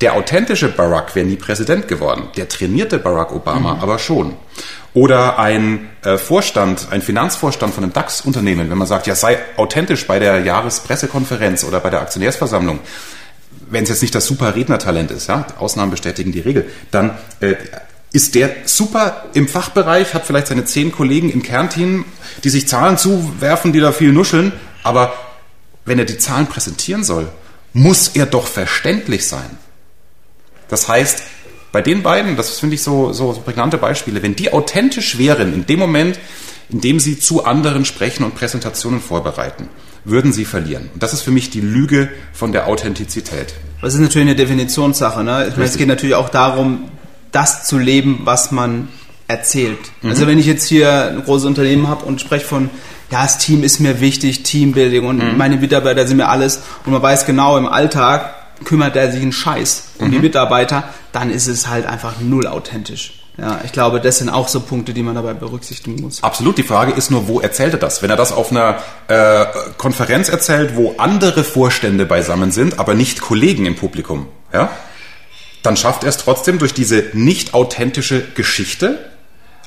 [0.01, 2.29] der authentische Barack wäre nie Präsident geworden.
[2.37, 3.81] Der trainierte Barack Obama mhm.
[3.81, 4.37] aber schon.
[4.95, 10.07] Oder ein äh, Vorstand, ein Finanzvorstand von einem DAX-Unternehmen, wenn man sagt, ja, sei authentisch
[10.07, 12.81] bei der Jahrespressekonferenz oder bei der Aktionärsversammlung
[13.71, 17.55] wenn es jetzt nicht das super Rednertalent ist, ja, Ausnahmen bestätigen die Regel, dann äh,
[18.13, 22.05] ist der super im Fachbereich, hat vielleicht seine zehn Kollegen im Kernteam,
[22.45, 24.53] die sich Zahlen zuwerfen, die da viel nuscheln,
[24.83, 25.13] aber
[25.85, 27.29] wenn er die Zahlen präsentieren soll,
[27.73, 29.59] muss er doch verständlich sein.
[30.69, 31.23] Das heißt,
[31.73, 35.53] bei den beiden, das finde ich so, so, so prägnante Beispiele, wenn die authentisch wären
[35.53, 36.19] in dem Moment,
[36.71, 39.69] in dem sie zu anderen sprechen und Präsentationen vorbereiten,
[40.09, 40.89] würden sie verlieren.
[40.93, 43.55] Und das ist für mich die Lüge von der Authentizität.
[43.81, 45.23] Das ist natürlich eine Definitionssache.
[45.23, 45.47] Ne?
[45.49, 46.89] Ich meine, es geht natürlich auch darum,
[47.33, 48.89] das zu leben, was man
[49.29, 49.79] erzählt.
[50.03, 50.11] Mhm.
[50.11, 52.71] Also wenn ich jetzt hier ein großes Unternehmen habe und spreche von
[53.11, 55.37] ja, das Team ist mir wichtig, Teambuilding und mhm.
[55.37, 59.33] meine Mitarbeiter sind mir alles und man weiß genau, im Alltag kümmert er sich einen
[59.33, 60.13] Scheiß um mhm.
[60.13, 63.15] die Mitarbeiter, dann ist es halt einfach null authentisch.
[63.41, 66.25] Ja, ich glaube, das sind auch so Punkte, die man dabei berücksichtigen muss.
[66.25, 66.59] Absolut.
[66.59, 68.03] Die Frage ist nur, wo erzählt er das?
[68.03, 69.47] Wenn er das auf einer äh,
[69.77, 74.71] Konferenz erzählt, wo andere Vorstände beisammen sind, aber nicht Kollegen im Publikum, ja,
[75.63, 78.99] dann schafft er es trotzdem durch diese nicht authentische Geschichte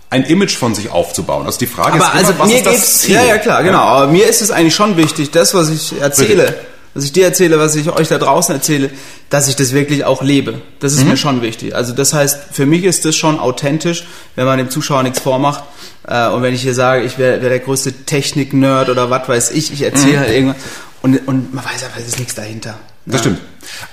[0.10, 1.45] ein Image von sich aufzubauen.
[1.45, 3.15] Also die Frage aber ist immer, also was mir ist das Ziel?
[3.15, 3.79] Ja, ja, klar, genau.
[3.79, 7.25] Aber mir ist es eigentlich schon wichtig, das, was ich erzähle, Bitte was ich dir
[7.25, 8.89] erzähle, was ich euch da draußen erzähle,
[9.30, 10.62] dass ich das wirklich auch lebe.
[10.80, 11.12] Das ist mhm.
[11.12, 11.73] mir schon wichtig.
[11.73, 15.63] Also das heißt, für mich ist das schon authentisch, wenn man dem Zuschauer nichts vormacht.
[16.08, 19.51] Äh, und wenn ich hier sage, ich wäre wär der größte Technik-Nerd oder was weiß
[19.51, 20.19] ich, ich erzähle mhm.
[20.19, 20.58] halt irgendwas
[21.01, 22.77] und, und man weiß einfach, es ist nichts dahinter.
[23.06, 23.19] Das ja.
[23.21, 23.39] stimmt.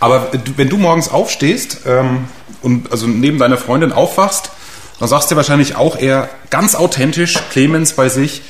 [0.01, 2.25] Aber wenn du morgens aufstehst ähm,
[2.63, 4.51] und also neben deiner Freundin aufwachst,
[5.01, 8.43] dann sagst du wahrscheinlich auch eher ganz authentisch, Clemens bei sich,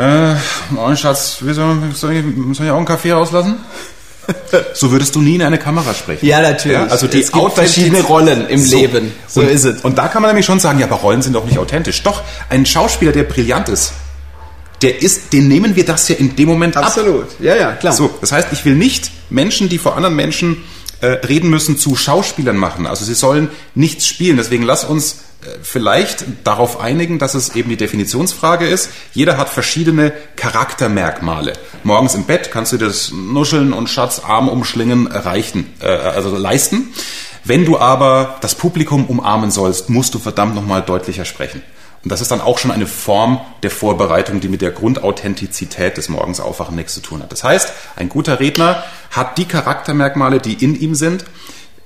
[0.00, 0.34] äh,
[0.70, 3.56] moin Schatz, soll, ich, soll ich auch einen Kaffee rauslassen?
[4.74, 6.24] So würdest du nie in eine Kamera sprechen.
[6.24, 6.78] Ja, natürlich.
[6.78, 8.76] Ja, also die es gibt verschiedene Rollen im so.
[8.76, 9.12] Leben.
[9.26, 9.80] So und, ist es.
[9.82, 12.02] Und da kann man nämlich schon sagen, ja, aber Rollen sind doch nicht authentisch.
[12.02, 13.92] Doch, ein Schauspieler, der brillant ist,
[14.82, 16.86] der ist, den nehmen wir das ja in dem Moment ab.
[16.86, 17.26] Absolut.
[17.40, 17.92] Ja, ja, klar.
[17.92, 20.58] So, das heißt, ich will nicht Menschen, die vor anderen Menschen
[21.00, 22.86] äh, reden müssen, zu Schauspielern machen.
[22.86, 24.36] Also sie sollen nichts spielen.
[24.36, 25.20] Deswegen lass uns
[25.62, 28.90] vielleicht darauf einigen, dass es eben die Definitionsfrage ist.
[29.12, 31.54] Jeder hat verschiedene Charaktermerkmale.
[31.82, 36.36] Morgens im Bett kannst du dir das Nuscheln und Schatz, Arm umschlingen reichen, äh, also
[36.36, 36.92] leisten.
[37.44, 41.62] Wenn du aber das Publikum umarmen sollst, musst du verdammt nochmal deutlicher sprechen.
[42.02, 46.08] Und das ist dann auch schon eine Form der Vorbereitung, die mit der Grundauthentizität des
[46.08, 47.30] Morgensaufwachen nichts zu tun hat.
[47.32, 51.24] Das heißt, ein guter Redner hat die Charaktermerkmale, die in ihm sind.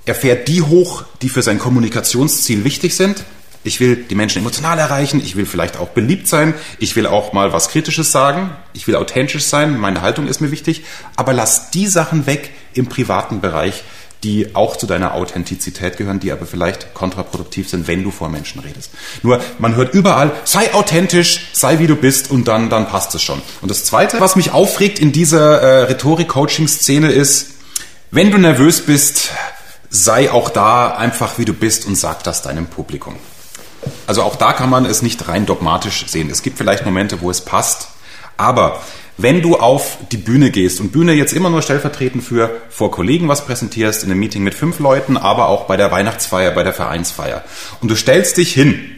[0.05, 3.23] Er fährt die hoch, die für sein Kommunikationsziel wichtig sind.
[3.65, 7.33] Ich will die Menschen emotional erreichen, ich will vielleicht auch beliebt sein, ich will auch
[7.33, 10.83] mal was Kritisches sagen, ich will authentisch sein, meine Haltung ist mir wichtig,
[11.15, 13.83] aber lass die Sachen weg im privaten Bereich,
[14.23, 18.61] die auch zu deiner Authentizität gehören, die aber vielleicht kontraproduktiv sind, wenn du vor Menschen
[18.61, 18.91] redest.
[19.23, 23.23] Nur, man hört überall, sei authentisch, sei wie du bist und dann, dann passt es
[23.23, 23.41] schon.
[23.61, 27.47] Und das Zweite, was mich aufregt in dieser äh, Rhetorik-Coaching-Szene ist,
[28.11, 29.31] wenn du nervös bist,
[29.89, 33.15] sei auch da einfach wie du bist und sag das deinem Publikum.
[34.07, 36.29] Also auch da kann man es nicht rein dogmatisch sehen.
[36.29, 37.89] Es gibt vielleicht Momente, wo es passt,
[38.37, 38.81] aber
[39.17, 43.29] wenn du auf die Bühne gehst und Bühne jetzt immer nur stellvertretend für vor Kollegen
[43.29, 46.73] was präsentierst, in einem Meeting mit fünf Leuten, aber auch bei der Weihnachtsfeier, bei der
[46.73, 47.43] Vereinsfeier
[47.81, 48.91] und du stellst dich hin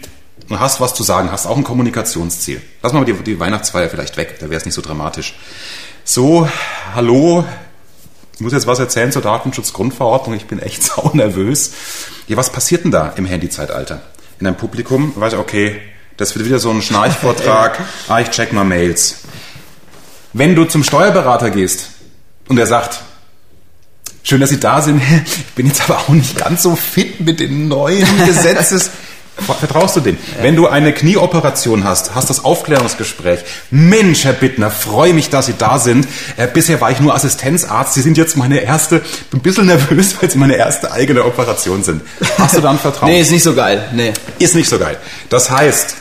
[0.50, 2.62] und hast was zu sagen, hast auch ein Kommunikationsziel.
[2.82, 5.36] Lass mal die, die Weihnachtsfeier vielleicht weg, da wäre es nicht so dramatisch.
[6.04, 6.50] So,
[6.96, 7.46] hallo,
[8.36, 11.74] ich muss jetzt was erzählen zur Datenschutzgrundverordnung, ich bin echt sau nervös.
[12.28, 14.02] Ja, was passiert denn da im Handyzeitalter?
[14.40, 15.82] In einem Publikum, weiß ich, okay,
[16.18, 19.22] das wird wieder so ein Schnarchvortrag, ah, ich check mal Mails.
[20.34, 21.90] Wenn du zum Steuerberater gehst
[22.48, 23.02] und er sagt,
[24.24, 27.40] schön, dass Sie da sind, ich bin jetzt aber auch nicht ganz so fit mit
[27.40, 28.92] den neuen Gesetzes.
[29.40, 30.18] Vertraust du dem?
[30.38, 30.44] Ja.
[30.44, 33.42] Wenn du eine Knieoperation hast, hast das Aufklärungsgespräch.
[33.70, 36.08] Mensch, Herr Bittner, freue mich, dass Sie da sind.
[36.38, 37.94] Äh, bisher war ich nur Assistenzarzt.
[37.94, 41.84] Sie sind jetzt meine erste, bin ein bisschen nervös, weil Sie meine erste eigene Operation
[41.84, 42.02] sind.
[42.38, 43.12] Hast du dann Vertrauen?
[43.12, 43.88] nee, ist nicht so geil.
[43.94, 44.14] Nee.
[44.40, 44.98] Ist nicht so geil.
[45.30, 45.96] Das heißt,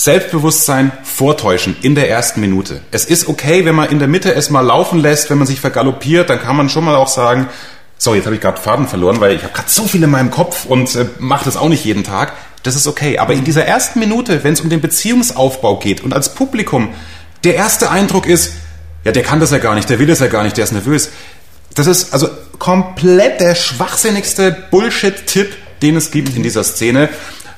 [0.00, 2.80] Selbstbewusstsein vortäuschen in der ersten Minute.
[2.90, 5.60] Es ist okay, wenn man in der Mitte es mal laufen lässt, wenn man sich
[5.60, 7.48] vergaloppiert, dann kann man schon mal auch sagen,
[8.02, 10.30] so, jetzt habe ich gerade Faden verloren, weil ich habe gerade so viel in meinem
[10.30, 12.32] Kopf und äh, mache das auch nicht jeden Tag.
[12.62, 13.18] Das ist okay.
[13.18, 16.94] Aber in dieser ersten Minute, wenn es um den Beziehungsaufbau geht und als Publikum
[17.44, 18.54] der erste Eindruck ist,
[19.04, 20.72] ja, der kann das ja gar nicht, der will das ja gar nicht, der ist
[20.72, 21.10] nervös.
[21.74, 27.10] Das ist also komplett der schwachsinnigste Bullshit-Tipp, den es gibt in dieser Szene.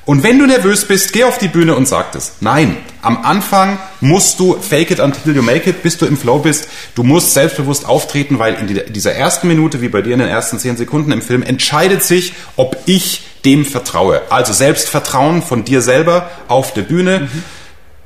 [0.05, 2.33] Und wenn du nervös bist, geh auf die Bühne und sag das.
[2.41, 6.39] Nein, am Anfang musst du fake it until you make it, bis du im Flow
[6.39, 6.67] bist.
[6.95, 10.59] Du musst selbstbewusst auftreten, weil in dieser ersten Minute, wie bei dir in den ersten
[10.59, 14.21] zehn Sekunden im Film, entscheidet sich, ob ich dem vertraue.
[14.29, 17.21] Also Selbstvertrauen von dir selber auf der Bühne.
[17.21, 17.43] Mhm.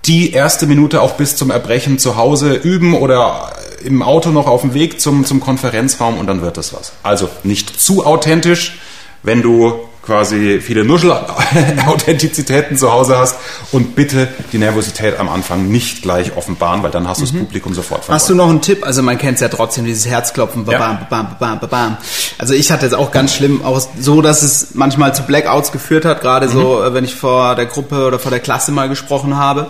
[0.05, 4.62] Die erste Minute auch bis zum Erbrechen zu Hause üben oder im Auto noch auf
[4.62, 6.93] dem Weg zum, zum Konferenzraum und dann wird das was.
[7.01, 8.79] Also nicht zu authentisch,
[9.23, 13.35] wenn du quasi viele Nuschel-Authentizitäten zu Hause hast
[13.73, 17.29] und bitte die Nervosität am Anfang nicht gleich offenbaren, weil dann hast du mhm.
[17.29, 18.15] das Publikum sofort verloren.
[18.15, 18.85] Hast du noch einen Tipp?
[18.85, 21.07] Also man kennt es ja trotzdem, dieses Herzklopfen, babam, ja.
[21.09, 21.97] babam, babam, babam.
[22.37, 26.05] Also ich hatte es auch ganz schlimm, auch so, dass es manchmal zu Blackouts geführt
[26.05, 26.51] hat, gerade mhm.
[26.51, 29.67] so, äh, wenn ich vor der Gruppe oder vor der Klasse mal gesprochen habe.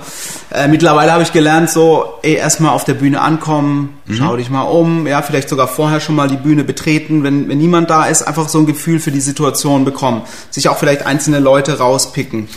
[0.52, 3.97] Äh, mittlerweile habe ich gelernt, so, ey, erstmal auf der Bühne ankommen.
[4.16, 7.58] Schau dich mal um, ja, vielleicht sogar vorher schon mal die Bühne betreten, wenn, wenn
[7.58, 11.40] niemand da ist, einfach so ein Gefühl für die Situation bekommen sich auch vielleicht einzelne
[11.40, 12.48] Leute rauspicken.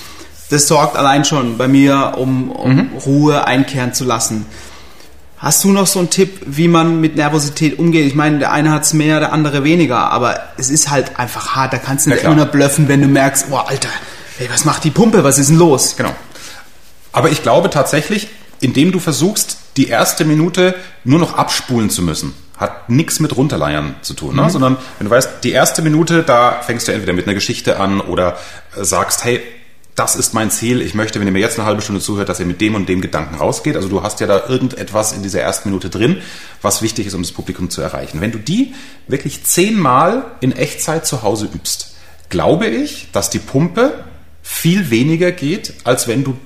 [0.50, 2.90] das sorgt allein schon bei mir, um, um mhm.
[3.04, 4.46] Ruhe einkehren zu lassen.
[5.38, 8.06] Hast du noch so einen Tipp, wie man mit Nervosität umgeht?
[8.06, 11.54] Ich meine, der eine hat es mehr, der andere weniger, aber es ist halt einfach
[11.54, 11.72] hart.
[11.72, 13.88] Da kannst du nicht ja, immer blöffen, wenn du merkst, boah, Alter,
[14.38, 15.24] ey, was macht die Pumpe?
[15.24, 15.96] Was ist denn los?
[15.96, 16.14] Genau.
[17.12, 18.28] Aber ich glaube tatsächlich,
[18.60, 23.94] indem du versuchst, die erste Minute nur noch abspulen zu müssen, hat nichts mit runterleiern
[24.02, 24.42] zu tun, ne?
[24.42, 24.50] Mhm.
[24.50, 28.00] sondern wenn du weißt, die erste Minute, da fängst du entweder mit einer Geschichte an
[28.00, 28.36] oder
[28.76, 29.40] äh, sagst, hey,
[29.94, 30.80] das ist mein Ziel.
[30.80, 32.88] Ich möchte, wenn ihr mir jetzt eine halbe Stunde zuhört, dass ihr mit dem und
[32.88, 33.76] dem Gedanken rausgeht.
[33.76, 36.22] Also du hast ja da irgendetwas in dieser ersten Minute drin,
[36.62, 38.20] was wichtig ist, um das Publikum zu erreichen.
[38.20, 38.72] Wenn du die
[39.08, 41.96] wirklich zehnmal in Echtzeit zu Hause übst,
[42.30, 44.04] glaube ich, dass die Pumpe
[44.42, 46.36] viel weniger geht, als wenn du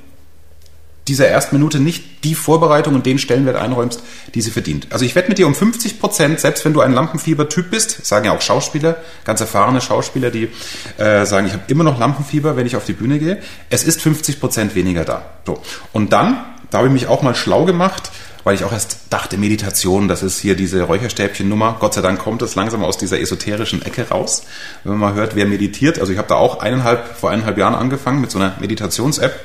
[1.08, 4.02] dieser ersten Minute nicht die Vorbereitung und den Stellenwert einräumst,
[4.34, 4.86] die sie verdient.
[4.90, 8.26] Also ich wette mit dir um 50 Prozent, selbst wenn du ein Lampenfieber-Typ bist, sagen
[8.26, 10.48] ja auch Schauspieler, ganz erfahrene Schauspieler, die
[10.96, 13.42] äh, sagen, ich habe immer noch Lampenfieber, wenn ich auf die Bühne gehe.
[13.68, 15.26] Es ist 50 Prozent weniger da.
[15.46, 15.60] So.
[15.92, 18.10] Und dann, da habe ich mich auch mal schlau gemacht,
[18.44, 21.76] weil ich auch erst dachte, Meditation, das ist hier diese Räucherstäbchen-Nummer.
[21.80, 24.44] Gott sei Dank kommt es langsam aus dieser esoterischen Ecke raus.
[24.84, 25.98] Wenn man mal hört, wer meditiert.
[25.98, 29.40] Also ich habe da auch eineinhalb, vor eineinhalb Jahren angefangen mit so einer Meditations-App.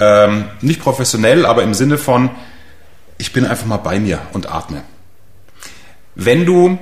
[0.00, 2.30] Ähm, nicht professionell, aber im Sinne von,
[3.18, 4.82] ich bin einfach mal bei mir und atme.
[6.14, 6.78] Wenn du,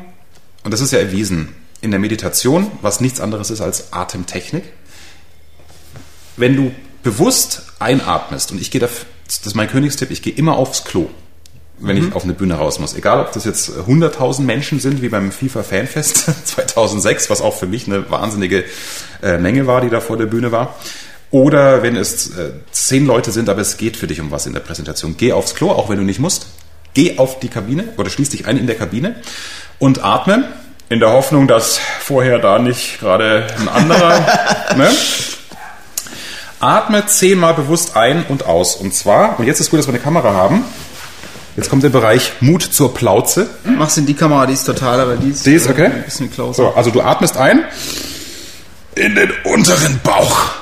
[0.65, 4.65] und das ist ja erwiesen, in der Meditation, was nichts anderes ist als Atemtechnik,
[6.37, 8.89] wenn du bewusst einatmest, und ich gehe da,
[9.27, 11.11] das ist mein Königstipp, ich gehe immer aufs Klo,
[11.79, 12.09] wenn mhm.
[12.09, 12.95] ich auf eine Bühne raus muss.
[12.95, 17.67] Egal, ob das jetzt 100.000 Menschen sind, wie beim FIFA Fanfest 2006, was auch für
[17.67, 18.65] mich eine wahnsinnige
[19.23, 20.77] äh, Menge war, die da vor der Bühne war.
[21.31, 24.55] Oder wenn es äh, zehn Leute sind, aber es geht für dich um was in
[24.55, 25.17] der Präsentation.
[25.17, 26.47] Geh aufs Klo, auch wenn du nicht musst.
[26.95, 29.17] Geh auf die Kabine oder schließ dich ein in der Kabine
[29.79, 30.49] und atme
[30.89, 34.21] in der Hoffnung, dass vorher da nicht gerade ein anderer.
[34.77, 34.91] ne?
[36.61, 38.75] Atme zehnmal bewusst ein und aus.
[38.75, 40.65] Und zwar, und jetzt ist gut, dass wir eine Kamera haben.
[41.57, 43.51] Jetzt kommt der Bereich Mut zur Plauze.
[43.65, 45.87] Machst du in die Kamera, die ist total, aber die ist, die ist okay.
[45.87, 46.63] ein bisschen closer.
[46.63, 47.65] So, also du atmest ein
[48.95, 50.53] in den unteren Bauch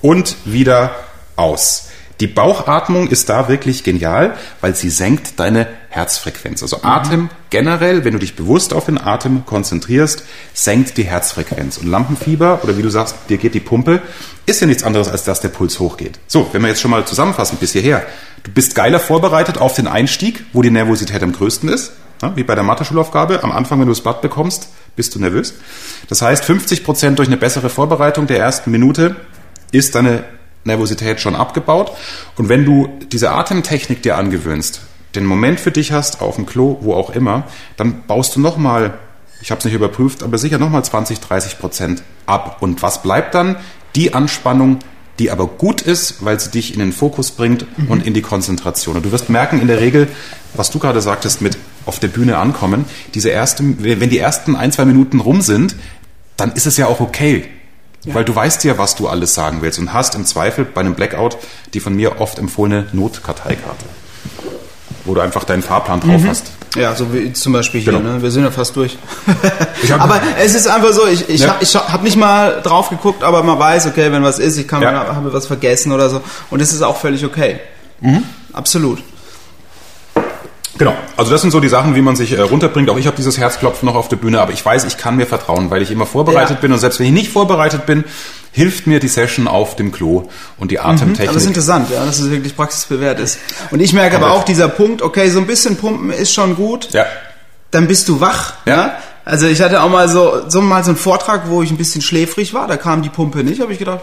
[0.00, 0.94] und wieder
[1.36, 1.88] aus.
[2.20, 6.62] Die Bauchatmung ist da wirklich genial, weil sie senkt deine Herzfrequenz.
[6.62, 10.22] Also Atem generell, wenn du dich bewusst auf den Atem konzentrierst,
[10.54, 11.76] senkt die Herzfrequenz.
[11.76, 14.00] Und Lampenfieber oder wie du sagst, dir geht die Pumpe,
[14.46, 16.18] ist ja nichts anderes, als dass der Puls hochgeht.
[16.26, 18.06] So, wenn wir jetzt schon mal zusammenfassen bis hierher.
[18.44, 21.92] Du bist geiler vorbereitet auf den Einstieg, wo die Nervosität am größten ist.
[22.22, 23.42] Ja, wie bei der Mathe-Schulaufgabe.
[23.42, 25.54] Am Anfang, wenn du das Blatt bekommst, bist du nervös.
[26.08, 29.16] Das heißt, 50 Prozent durch eine bessere Vorbereitung der ersten Minute
[29.72, 30.24] ist deine
[30.64, 31.92] Nervosität schon abgebaut.
[32.36, 34.80] Und wenn du diese Atemtechnik dir angewöhnst,
[35.14, 37.44] den Moment für dich hast, auf dem Klo, wo auch immer,
[37.76, 38.94] dann baust du nochmal,
[39.40, 42.58] ich habe es nicht überprüft, aber sicher nochmal 20, 30 Prozent ab.
[42.60, 43.56] Und was bleibt dann?
[43.96, 44.78] Die Anspannung,
[45.18, 47.88] die aber gut ist, weil sie dich in den Fokus bringt mhm.
[47.88, 48.96] und in die Konzentration.
[48.96, 50.08] Und du wirst merken, in der Regel,
[50.54, 51.56] was du gerade sagtest, mit
[51.86, 55.76] auf der Bühne ankommen, diese ersten, wenn die ersten ein, zwei Minuten rum sind,
[56.36, 57.46] dann ist es ja auch okay.
[58.04, 58.14] Ja.
[58.14, 60.94] Weil du weißt ja, was du alles sagen willst und hast im Zweifel bei einem
[60.94, 61.38] Blackout
[61.74, 63.84] die von mir oft empfohlene Notkarteikarte,
[65.06, 66.28] wo du einfach deinen Fahrplan drauf mhm.
[66.28, 66.46] hast.
[66.76, 68.16] Ja, so wie zum Beispiel hier, genau.
[68.16, 68.22] ne?
[68.22, 68.98] wir sind ja fast durch.
[69.98, 71.56] aber es ist einfach so, ich, ich ja.
[71.58, 74.82] habe hab nicht mal drauf geguckt, aber man weiß, okay, wenn was ist, ich kann
[74.82, 74.92] ja.
[74.92, 76.20] habe was vergessen oder so.
[76.50, 77.60] Und es ist auch völlig okay.
[78.00, 78.24] Mhm.
[78.52, 79.02] Absolut.
[80.78, 82.90] Genau, also das sind so die Sachen, wie man sich äh, runterbringt.
[82.90, 85.26] Auch ich habe dieses Herzklopfen noch auf der Bühne, aber ich weiß, ich kann mir
[85.26, 86.60] vertrauen, weil ich immer vorbereitet ja.
[86.60, 88.04] bin und selbst wenn ich nicht vorbereitet bin,
[88.56, 91.18] hilft mir die Session auf dem Klo und die Atemtechnik.
[91.18, 93.38] Mhm, aber das ist interessant, ja, dass es wirklich praxisbewährt ist.
[93.70, 96.88] Und ich merke aber auch dieser Punkt, okay, so ein bisschen pumpen ist schon gut.
[96.92, 97.04] Ja.
[97.70, 98.76] Dann bist du wach, ja.
[98.76, 98.98] ja?
[99.26, 102.00] Also ich hatte auch mal so, so mal so einen Vortrag, wo ich ein bisschen
[102.00, 104.00] schläfrig war, da kam die Pumpe nicht, habe ich gedacht,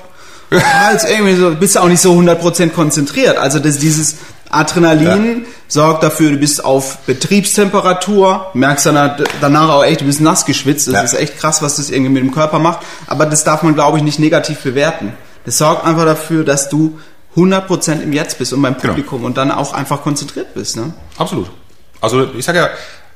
[0.51, 0.59] ja,
[0.91, 3.37] jetzt irgendwie so, bist du auch nicht so 100% konzentriert.
[3.37, 4.17] Also das, dieses
[4.53, 5.49] Adrenalin ja.
[5.67, 10.87] sorgt dafür, du bist auf Betriebstemperatur, merkst dann danach auch echt, du bist nass geschwitzt.
[10.87, 11.01] Das ja.
[11.01, 12.85] ist echt krass, was das irgendwie mit dem Körper macht.
[13.07, 15.13] Aber das darf man, glaube ich, nicht negativ bewerten.
[15.45, 16.99] Das sorgt einfach dafür, dass du
[17.35, 18.93] 100% im Jetzt bist und beim genau.
[18.93, 19.27] Publikum genau.
[19.27, 20.77] und dann auch einfach konzentriert bist.
[20.77, 20.93] Ne?
[21.17, 21.49] Absolut.
[21.99, 22.69] Also ich sage ja,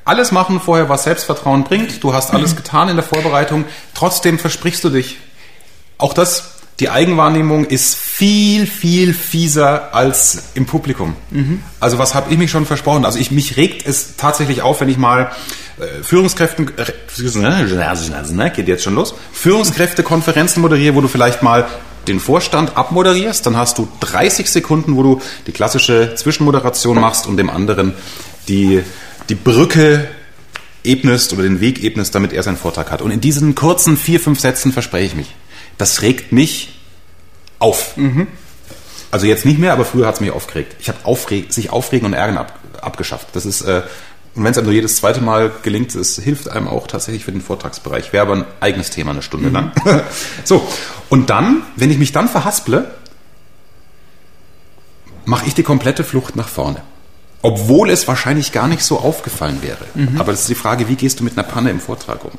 [0.04, 2.02] alles machen vorher, was Selbstvertrauen bringt.
[2.02, 3.66] Du hast alles getan in der Vorbereitung.
[3.94, 5.18] Trotzdem versprichst du dich.
[5.98, 11.16] Auch das die Eigenwahrnehmung ist viel, viel fieser als im Publikum.
[11.30, 11.62] Mhm.
[11.80, 13.04] Also was habe ich mich schon versprochen?
[13.04, 15.32] Also ich mich regt es tatsächlich auf, wenn ich mal
[15.80, 21.66] äh, Führungskräften, äh, geht jetzt schon los, Führungskräftekonferenzen moderiere, wo du vielleicht mal
[22.06, 27.36] den Vorstand abmoderierst, dann hast du 30 Sekunden, wo du die klassische Zwischenmoderation machst und
[27.36, 27.92] dem anderen
[28.46, 28.82] die,
[29.28, 30.08] die Brücke
[30.84, 33.02] ebnest oder den Weg ebnest, damit er seinen Vortrag hat.
[33.02, 35.34] Und in diesen kurzen vier, fünf Sätzen verspreche ich mich
[35.78, 36.78] das regt mich
[37.58, 37.96] auf.
[37.96, 38.26] Mhm.
[39.10, 40.76] Also jetzt nicht mehr, aber früher hat es mich aufgeregt.
[40.80, 43.28] Ich habe aufreg sich aufregen und ärgern ab, abgeschafft.
[43.32, 43.82] Das ist äh,
[44.38, 47.32] und wenn es einem nur jedes zweite Mal gelingt, es hilft einem auch tatsächlich für
[47.32, 48.12] den Vortragsbereich.
[48.12, 49.54] Wäre aber ein eigenes Thema eine Stunde mhm.
[49.54, 49.72] lang.
[50.44, 50.64] so,
[51.08, 52.88] und dann, wenn ich mich dann verhasple,
[55.24, 56.82] mache ich die komplette Flucht nach vorne.
[57.42, 59.84] Obwohl es wahrscheinlich gar nicht so aufgefallen wäre.
[59.94, 60.20] Mhm.
[60.20, 62.30] Aber das ist die Frage, wie gehst du mit einer Panne im Vortrag um?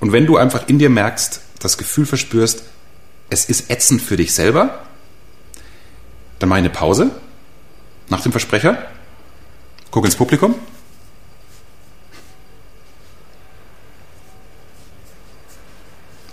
[0.00, 2.62] Und wenn du einfach in dir merkst, das Gefühl verspürst,
[3.30, 4.84] es ist ätzend für dich selber,
[6.38, 7.10] dann mach eine Pause
[8.08, 8.86] nach dem Versprecher,
[9.90, 10.54] guck ins Publikum.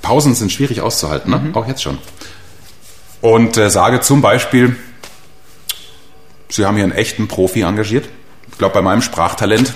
[0.02, 1.38] Pausen sind schwierig auszuhalten, ne?
[1.38, 1.56] Mhm.
[1.56, 1.98] auch jetzt schon.
[3.22, 4.76] Und äh, sage zum Beispiel,
[6.50, 8.10] Sie haben hier einen echten Profi engagiert.
[8.52, 9.74] Ich glaube, bei meinem Sprachtalent,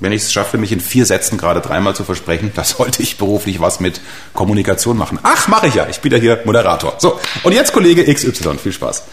[0.00, 3.18] wenn ich es schaffe, mich in vier Sätzen gerade dreimal zu versprechen, da sollte ich
[3.18, 4.00] beruflich was mit
[4.34, 5.18] Kommunikation machen.
[5.22, 5.86] Ach, mache ich ja.
[5.88, 6.94] Ich bin ja hier Moderator.
[6.98, 8.58] So, und jetzt Kollege XY.
[8.58, 9.04] Viel Spaß.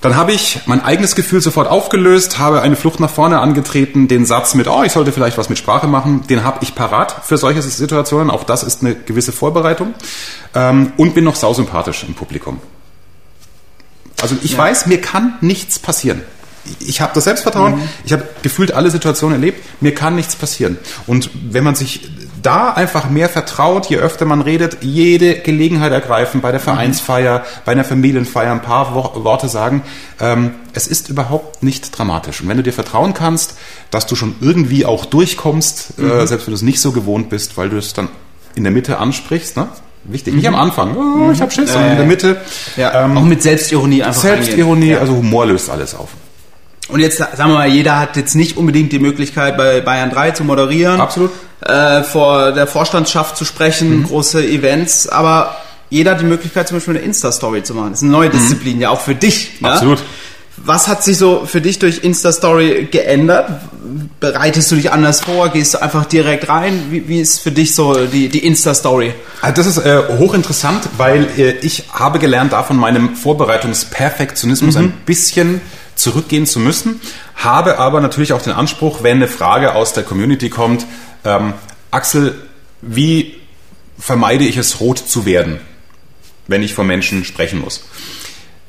[0.00, 4.26] Dann habe ich mein eigenes Gefühl sofort aufgelöst, habe eine Flucht nach vorne angetreten, den
[4.26, 7.36] Satz mit, oh, ich sollte vielleicht was mit Sprache machen, den habe ich parat für
[7.36, 8.30] solche Situationen.
[8.30, 9.94] Auch das ist eine gewisse Vorbereitung.
[10.54, 12.60] Ähm, und bin noch sausympathisch im Publikum.
[14.22, 14.58] Also ich ja.
[14.58, 16.22] weiß, mir kann nichts passieren.
[16.80, 17.88] Ich habe das Selbstvertrauen, mhm.
[18.04, 20.78] ich habe gefühlt alle Situationen erlebt, mir kann nichts passieren.
[21.06, 22.08] Und wenn man sich
[22.42, 27.72] da einfach mehr vertraut, je öfter man redet, jede Gelegenheit ergreifen, bei der Vereinsfeier, bei
[27.72, 29.82] einer Familienfeier ein paar Wo Worte sagen,
[30.20, 32.40] ähm, es ist überhaupt nicht dramatisch.
[32.40, 33.56] Und wenn du dir vertrauen kannst,
[33.90, 36.10] dass du schon irgendwie auch durchkommst, äh, mhm.
[36.10, 38.08] äh, selbst wenn du es nicht so gewohnt bist, weil du es dann
[38.54, 39.68] in der Mitte ansprichst, ne?
[40.04, 40.60] Wichtig, nicht am mhm.
[40.60, 42.40] Anfang, oh, ich habe Schiss, sondern in der Mitte.
[42.76, 44.22] Ja, ähm, auch mit Selbstironie einfach.
[44.22, 46.10] Selbstironie, also Humor löst alles auf.
[46.88, 50.32] Und jetzt sagen wir mal, jeder hat jetzt nicht unbedingt die Möglichkeit, bei Bayern 3
[50.32, 51.00] zu moderieren.
[51.00, 51.30] Absolut.
[51.60, 54.04] Äh, vor der Vorstandschaft zu sprechen, mhm.
[54.04, 55.56] große Events, aber
[55.90, 57.90] jeder hat die Möglichkeit, zum Beispiel eine Insta-Story zu machen.
[57.90, 58.32] Das ist eine neue mhm.
[58.32, 58.82] Disziplin, mhm.
[58.82, 59.60] ja auch für dich.
[59.60, 59.72] Ne?
[59.72, 59.98] Absolut.
[60.56, 63.60] Was hat sich so für dich durch Insta-Story geändert?
[64.20, 65.48] Bereitest du dich anders vor?
[65.50, 66.86] Gehst du einfach direkt rein?
[66.90, 69.14] Wie, wie ist für dich so die, die Insta-Story?
[69.40, 74.82] Also das ist äh, hochinteressant, weil äh, ich habe gelernt, da von meinem Vorbereitungsperfektionismus mhm.
[74.82, 75.60] ein bisschen
[75.98, 77.00] zurückgehen zu müssen,
[77.34, 80.86] habe aber natürlich auch den Anspruch, wenn eine Frage aus der Community kommt,
[81.24, 81.54] ähm,
[81.90, 82.36] Axel,
[82.80, 83.36] wie
[83.98, 85.60] vermeide ich es, rot zu werden,
[86.46, 87.82] wenn ich vor Menschen sprechen muss?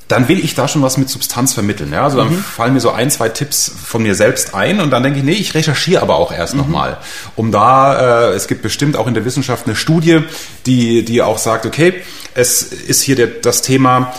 [0.07, 1.93] Dann will ich da schon was mit Substanz vermitteln.
[1.93, 2.03] Ja?
[2.03, 2.43] Also dann mhm.
[2.43, 5.33] fallen mir so ein, zwei Tipps von mir selbst ein und dann denke ich, nee,
[5.33, 6.61] ich recherchiere aber auch erst mhm.
[6.61, 6.97] nochmal.
[7.35, 10.23] Um da, äh, es gibt bestimmt auch in der Wissenschaft eine Studie,
[10.65, 11.93] die, die auch sagt, okay,
[12.33, 14.11] es ist hier der, das Thema,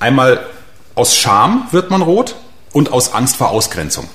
[0.00, 0.46] einmal
[0.94, 2.36] aus Scham wird man rot,
[2.74, 4.06] und aus Angst vor Ausgrenzung.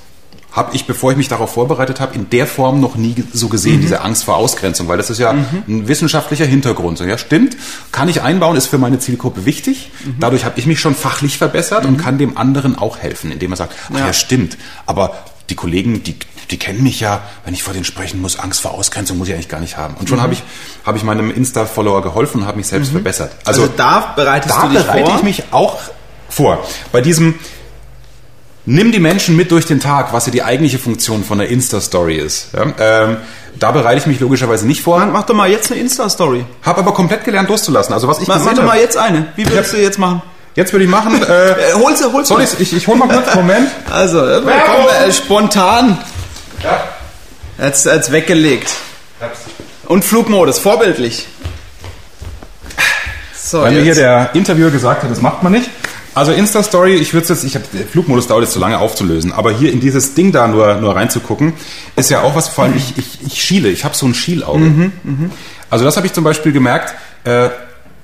[0.52, 3.76] Habe ich, bevor ich mich darauf vorbereitet habe, in der Form noch nie so gesehen,
[3.76, 3.82] mhm.
[3.82, 5.62] diese Angst vor Ausgrenzung, weil das ist ja mhm.
[5.68, 6.98] ein wissenschaftlicher Hintergrund.
[7.00, 7.56] Ja, stimmt,
[7.92, 9.90] kann ich einbauen, ist für meine Zielgruppe wichtig.
[10.04, 10.16] Mhm.
[10.18, 11.96] Dadurch habe ich mich schon fachlich verbessert und mhm.
[11.98, 16.02] kann dem anderen auch helfen, indem er sagt, ach ja, ja stimmt, aber die Kollegen,
[16.02, 16.16] die,
[16.50, 19.34] die kennen mich ja, wenn ich vor denen sprechen muss, Angst vor Ausgrenzung muss ich
[19.34, 19.94] eigentlich gar nicht haben.
[19.94, 20.22] Und schon mhm.
[20.22, 20.42] habe ich,
[20.84, 22.96] hab ich meinem Insta-Follower geholfen und habe mich selbst mhm.
[22.96, 23.32] verbessert.
[23.44, 25.16] Also, also, da bereitest da du dich bereite vor?
[25.16, 25.78] ich mich auch
[26.28, 26.66] vor.
[26.90, 27.36] Bei diesem
[28.66, 32.16] Nimm die Menschen mit durch den Tag, was ja die eigentliche Funktion von der Insta-Story
[32.16, 32.48] ist.
[32.52, 33.16] Ja, ähm,
[33.58, 35.04] da bereite ich mich logischerweise nicht vor.
[35.06, 36.44] Mach, doch mal jetzt eine Insta-Story.
[36.62, 37.94] Hab aber komplett gelernt loszulassen.
[37.94, 39.28] Also was ich mach, mach doch mal jetzt eine.
[39.36, 39.78] Wie würdest ja.
[39.78, 40.22] du jetzt machen?
[40.54, 41.22] Jetzt würde ich machen.
[41.30, 43.70] Äh, holst du, holst soll ich, ich, ich hol mal kurz, Moment.
[43.90, 45.98] Also, äh, komm, äh, spontan.
[46.62, 46.84] Ja.
[47.64, 48.70] Jetzt, jetzt weggelegt.
[49.86, 51.26] Und Flugmodus, vorbildlich.
[53.34, 53.78] So, Weil jetzt.
[53.78, 55.70] mir hier der Interviewer gesagt hat, das macht man nicht.
[56.14, 59.72] Also Insta-Story, ich würde jetzt, ich habe Flugmodus dauert jetzt zu lange aufzulösen, aber hier
[59.72, 61.52] in dieses Ding da nur, nur reinzugucken,
[61.96, 64.58] ist ja auch was, vor allem ich, ich, ich schiele, ich habe so ein Schielauge.
[64.58, 65.30] Mhm, mh.
[65.70, 66.94] Also das habe ich zum Beispiel gemerkt,
[67.24, 67.50] äh,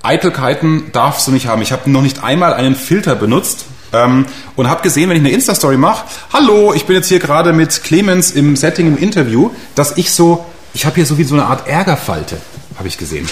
[0.03, 1.61] Eitelkeiten darfst du nicht haben.
[1.61, 5.31] Ich habe noch nicht einmal einen Filter benutzt, ähm, und habe gesehen, wenn ich eine
[5.31, 9.97] Insta-Story mache, hallo, ich bin jetzt hier gerade mit Clemens im Setting im Interview, dass
[9.97, 12.37] ich so, ich habe hier so wie so eine Art Ärgerfalte,
[12.77, 13.27] habe ich gesehen.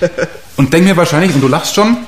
[0.56, 1.98] Und denk mir wahrscheinlich, und du lachst schon,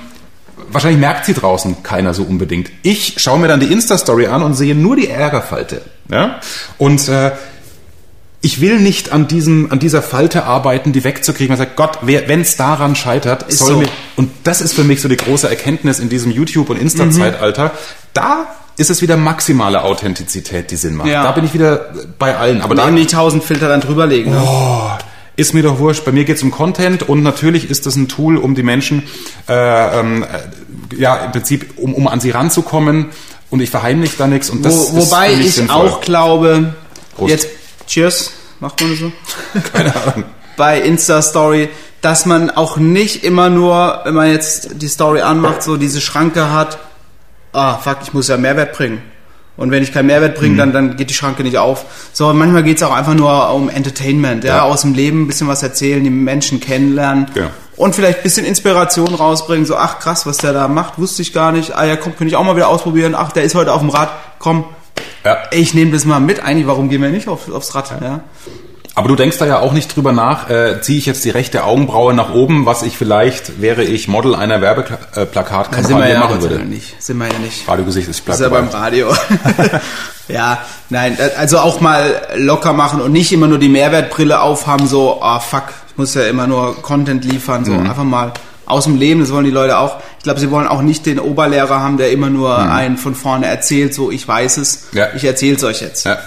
[0.71, 2.71] wahrscheinlich merkt sie draußen keiner so unbedingt.
[2.83, 5.83] Ich schaue mir dann die Insta-Story an und sehe nur die Ärgerfalte.
[6.11, 6.41] Ja?
[6.79, 7.33] Und äh,
[8.41, 11.49] ich will nicht an, diesem, an dieser Falte arbeiten, die wegzukriegen.
[11.49, 13.79] Man sagt, Gott, wenn es daran scheitert, ist soll so.
[13.81, 13.89] mir.
[14.17, 17.65] Und das ist für mich so die große Erkenntnis in diesem YouTube- und Insta-Zeitalter.
[17.65, 17.71] Mhm.
[18.15, 18.47] Da
[18.77, 21.09] ist es wieder maximale Authentizität, die Sinn macht.
[21.09, 21.25] Ja.
[21.25, 21.87] Da bin ich wieder
[22.19, 22.63] bei allen.
[22.63, 24.33] Aber da nicht tausend Filter dann drüberlegen.
[24.33, 24.41] Ne?
[24.41, 24.91] Oh,
[25.35, 26.05] ist mir doch wurscht.
[26.05, 29.03] Bei mir geht es um Content und natürlich ist das ein Tool, um die Menschen,
[29.49, 30.25] äh, ähm,
[30.97, 33.07] ja, im Prinzip, um, um an sie ranzukommen
[33.51, 34.51] und ich verheimliche da nichts.
[34.51, 35.89] Und das Wo, wobei ich sinnvoll.
[35.89, 36.75] auch glaube,
[37.17, 37.31] Prost.
[37.31, 37.49] jetzt,
[37.87, 39.13] cheers, macht man so?
[39.73, 40.25] Keine Ahnung.
[40.57, 41.69] Bei Insta-Story,
[42.01, 46.53] dass man auch nicht immer nur, wenn man jetzt die Story anmacht, so diese Schranke
[46.53, 46.79] hat,
[47.53, 49.03] ah, fuck, ich muss ja Mehrwert bringen.
[49.57, 50.59] Und wenn ich keinen Mehrwert bringe, mhm.
[50.59, 52.11] dann, dann geht die Schranke nicht auf.
[52.13, 55.27] So, manchmal geht es auch einfach nur um Entertainment, ja, ja, aus dem Leben ein
[55.27, 57.27] bisschen was erzählen, die Menschen kennenlernen.
[57.35, 57.51] Ja.
[57.79, 61.33] Und vielleicht ein bisschen Inspiration rausbringen, so, ach krass, was der da macht, wusste ich
[61.33, 61.75] gar nicht.
[61.77, 63.15] Ah ja, komm, könnte ich auch mal wieder ausprobieren.
[63.17, 64.11] Ach, der ist heute auf dem Rad,
[64.41, 64.65] komm,
[65.25, 65.39] ja.
[65.53, 66.41] ich nehme das mal mit.
[66.41, 67.93] Eigentlich, warum gehen wir nicht auf, aufs Rad?
[68.03, 68.21] Ja.
[68.99, 71.63] Aber du denkst da ja auch nicht drüber nach, äh, ziehe ich jetzt die rechte
[71.63, 76.59] Augenbraue nach oben, was ich vielleicht, wäre ich Model einer Werbeplakatkampagne ja machen würde.
[76.65, 77.01] Nicht.
[77.01, 77.69] Sind wir ja nicht.
[77.69, 79.15] Radiogesicht ist Ist ja beim Radio.
[80.29, 80.59] ja,
[80.89, 85.37] nein, also auch mal locker machen und nicht immer nur die Mehrwertbrille aufhaben, so, ah
[85.37, 87.89] oh, fuck, ich muss ja immer nur Content liefern, so mhm.
[87.89, 88.33] einfach mal
[88.67, 89.97] aus dem Leben, das wollen die Leute auch.
[90.19, 92.71] Ich glaube, sie wollen auch nicht den Oberlehrer haben, der immer nur mhm.
[92.71, 95.09] einen von vorne erzählt, so ich weiß es, ja.
[95.15, 96.05] ich erzähle es euch jetzt.
[96.05, 96.19] Ja,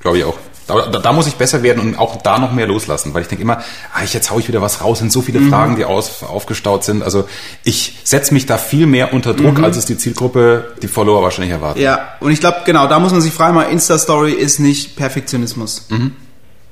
[0.00, 0.36] glaube ich auch.
[0.66, 3.28] Da, da, da, muss ich besser werden und auch da noch mehr loslassen, weil ich
[3.28, 3.62] denke immer,
[3.94, 5.50] ah, jetzt hau ich wieder was raus, sind so viele mhm.
[5.50, 7.04] Fragen, die aus, aufgestaut sind.
[7.04, 7.28] Also
[7.62, 9.64] ich setze mich da viel mehr unter Druck, mhm.
[9.64, 11.80] als es die Zielgruppe, die Follower wahrscheinlich erwarten.
[11.80, 15.86] Ja, und ich glaube, genau, da muss man sich fragen, mal Insta-Story ist nicht Perfektionismus.
[15.88, 16.16] Mhm.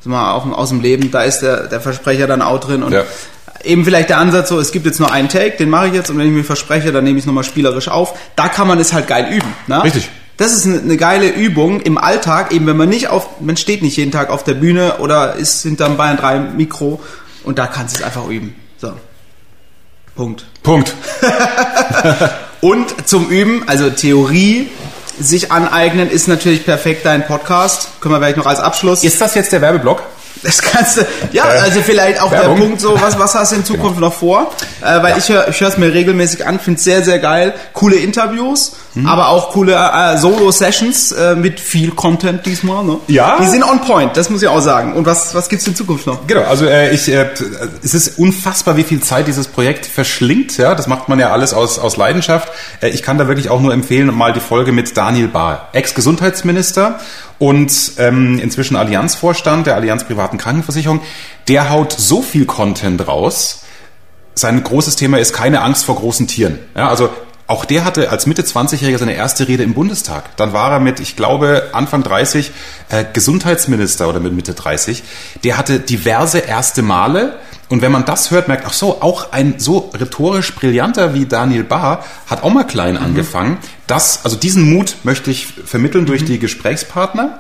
[0.04, 2.82] Das ist mal auch aus dem Leben, da ist der, der Versprecher dann auch drin
[2.82, 3.04] und ja.
[3.62, 6.10] Eben vielleicht der Ansatz so, es gibt jetzt nur einen Take, den mache ich jetzt
[6.10, 8.12] und wenn ich mir verspreche, dann nehme ich es nochmal spielerisch auf.
[8.36, 9.54] Da kann man es halt geil üben.
[9.66, 9.82] Ne?
[9.82, 10.10] Richtig.
[10.36, 13.96] Das ist eine geile Übung im Alltag, eben wenn man nicht auf, man steht nicht
[13.96, 17.00] jeden Tag auf der Bühne oder ist hinterm Bayern 3 Mikro
[17.44, 18.54] und da kannst du es einfach üben.
[18.76, 18.92] So.
[20.14, 20.44] Punkt.
[20.62, 20.92] Punkt.
[22.60, 24.68] und zum Üben, also Theorie
[25.18, 28.00] sich aneignen, ist natürlich perfekt dein Podcast.
[28.00, 29.04] Können wir vielleicht noch als Abschluss.
[29.04, 30.02] Ist das jetzt der Werbeblock?
[30.42, 32.56] Das kannst du, ja, äh, also vielleicht auch Werbung.
[32.56, 34.08] der Punkt so, was, was hast du in Zukunft genau.
[34.08, 34.50] noch vor?
[34.82, 35.16] Äh, weil ja.
[35.16, 37.54] ich höre ich es mir regelmäßig an, finde es sehr, sehr geil.
[37.72, 39.06] Coole Interviews, hm.
[39.06, 42.84] aber auch coole äh, Solo-Sessions äh, mit viel Content diesmal.
[42.84, 42.98] Ne?
[43.08, 43.38] Ja.
[43.40, 44.94] Die sind on point, das muss ich auch sagen.
[44.94, 46.26] Und was, was gibt's in Zukunft noch?
[46.26, 47.28] Genau, also äh, ich, äh,
[47.82, 50.56] es ist unfassbar, wie viel Zeit dieses Projekt verschlingt.
[50.58, 52.52] Ja, Das macht man ja alles aus, aus Leidenschaft.
[52.80, 57.00] Äh, ich kann da wirklich auch nur empfehlen, mal die Folge mit Daniel Bahr, Ex-Gesundheitsminister
[57.38, 61.00] und ähm, inzwischen Allianzvorstand der Allianz Privaten Krankenversicherung,
[61.48, 63.62] der haut so viel Content raus.
[64.34, 66.58] Sein großes Thema ist keine Angst vor großen Tieren.
[66.76, 67.10] Ja, also
[67.46, 70.36] auch der hatte als Mitte 20-Jähriger seine erste Rede im Bundestag.
[70.36, 72.50] Dann war er mit, ich glaube, Anfang 30
[72.88, 75.02] äh, Gesundheitsminister oder mit Mitte 30.
[75.44, 77.38] Der hatte diverse erste Male.
[77.68, 81.64] Und wenn man das hört, merkt, ach so, auch ein so rhetorisch brillanter wie Daniel
[81.64, 83.02] Bahr hat auch mal klein mhm.
[83.02, 83.58] angefangen.
[83.86, 86.26] Das, also diesen Mut möchte ich vermitteln durch mhm.
[86.26, 87.38] die Gesprächspartner.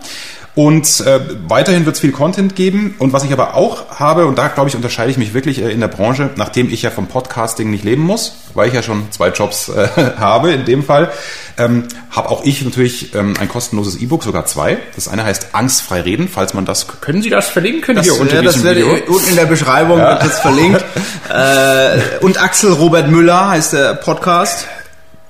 [0.54, 2.94] Und äh, weiterhin wird es viel Content geben.
[3.00, 5.70] Und was ich aber auch habe, und da glaube ich, unterscheide ich mich wirklich äh,
[5.70, 9.10] in der Branche, nachdem ich ja vom Podcasting nicht leben muss, weil ich ja schon
[9.10, 9.88] zwei Jobs äh,
[10.18, 11.10] habe in dem Fall,
[11.58, 14.78] ähm, habe auch ich natürlich ähm, ein kostenloses E-Book, sogar zwei.
[14.94, 18.36] Das eine heißt Angstfrei reden, falls man das, können Sie das verlinken das, hier unter
[18.36, 18.96] ja, diesem das Video?
[19.08, 20.10] Unten in der Beschreibung ja.
[20.10, 20.84] wird das verlinkt.
[21.32, 24.68] äh, und Axel Robert Müller heißt der Podcast.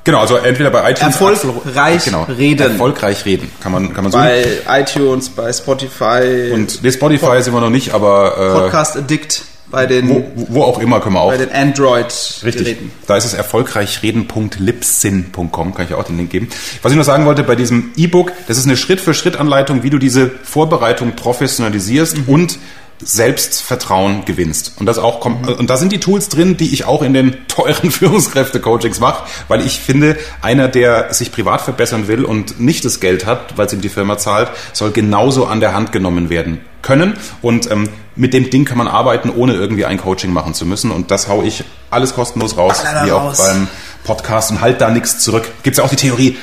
[0.05, 2.73] Genau, also entweder bei iTunes erfolgreich genau, reden.
[2.73, 4.19] Erfolgreich reden, kann man kann man so.
[4.19, 6.51] Bei iTunes, bei Spotify.
[6.53, 10.25] Und nee, Spotify Pod sind wir noch nicht, aber äh, Podcast Addict bei den wo,
[10.49, 11.31] wo auch immer können wir auch.
[11.31, 12.65] Bei den Android Richtig.
[12.65, 12.93] Geräten.
[13.07, 16.49] Da ist es erfolgreichreden.lipsin.com, kann ich auch den Link geben.
[16.83, 19.83] Was ich noch sagen wollte bei diesem E-Book, das ist eine Schritt für Schritt Anleitung,
[19.83, 22.29] wie du diese Vorbereitung professionalisierst mhm.
[22.29, 22.57] und
[23.03, 24.75] Selbstvertrauen gewinnst.
[24.79, 27.37] Und das auch kommt, und da sind die Tools drin, die ich auch in den
[27.49, 33.01] teuren Führungskräfte-Coachings mache, weil ich finde, einer, der sich privat verbessern will und nicht das
[33.01, 36.61] Geld hat, weil es ihm die Firma zahlt, soll genauso an der Hand genommen werden
[36.83, 37.15] können.
[37.43, 40.91] Und ähm, mit dem Ding kann man arbeiten, ohne irgendwie ein Coaching machen zu müssen.
[40.91, 43.69] Und das hau ich alles kostenlos raus, wie auch beim
[44.05, 45.51] Podcast und halt da nichts zurück.
[45.63, 46.37] Gibt's ja auch die Theorie,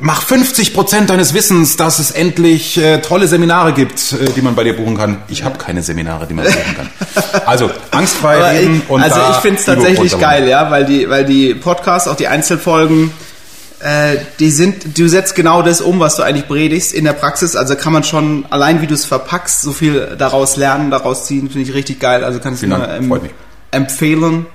[0.00, 4.54] mach 50 Prozent deines Wissens, dass es endlich äh, tolle Seminare gibt, äh, die man
[4.54, 5.18] bei dir buchen kann.
[5.28, 6.90] Ich habe keine Seminare, die man buchen kann.
[7.46, 11.54] Also angstfrei reden und Also ich finde es tatsächlich geil, ja, weil die, weil die
[11.54, 13.10] Podcasts, auch die Einzelfolgen,
[13.80, 17.54] äh, die sind, du setzt genau das um, was du eigentlich predigst in der Praxis.
[17.54, 21.48] Also kann man schon allein, wie du es verpackst, so viel daraus lernen, daraus ziehen,
[21.48, 22.24] finde ich richtig geil.
[22.24, 23.12] Also kann ich nur ähm,
[23.70, 24.46] empfehlen.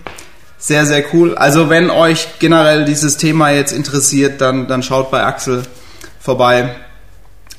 [0.65, 1.35] Sehr, sehr cool.
[1.35, 5.63] Also wenn euch generell dieses Thema jetzt interessiert, dann, dann schaut bei Axel
[6.21, 6.73] vorbei.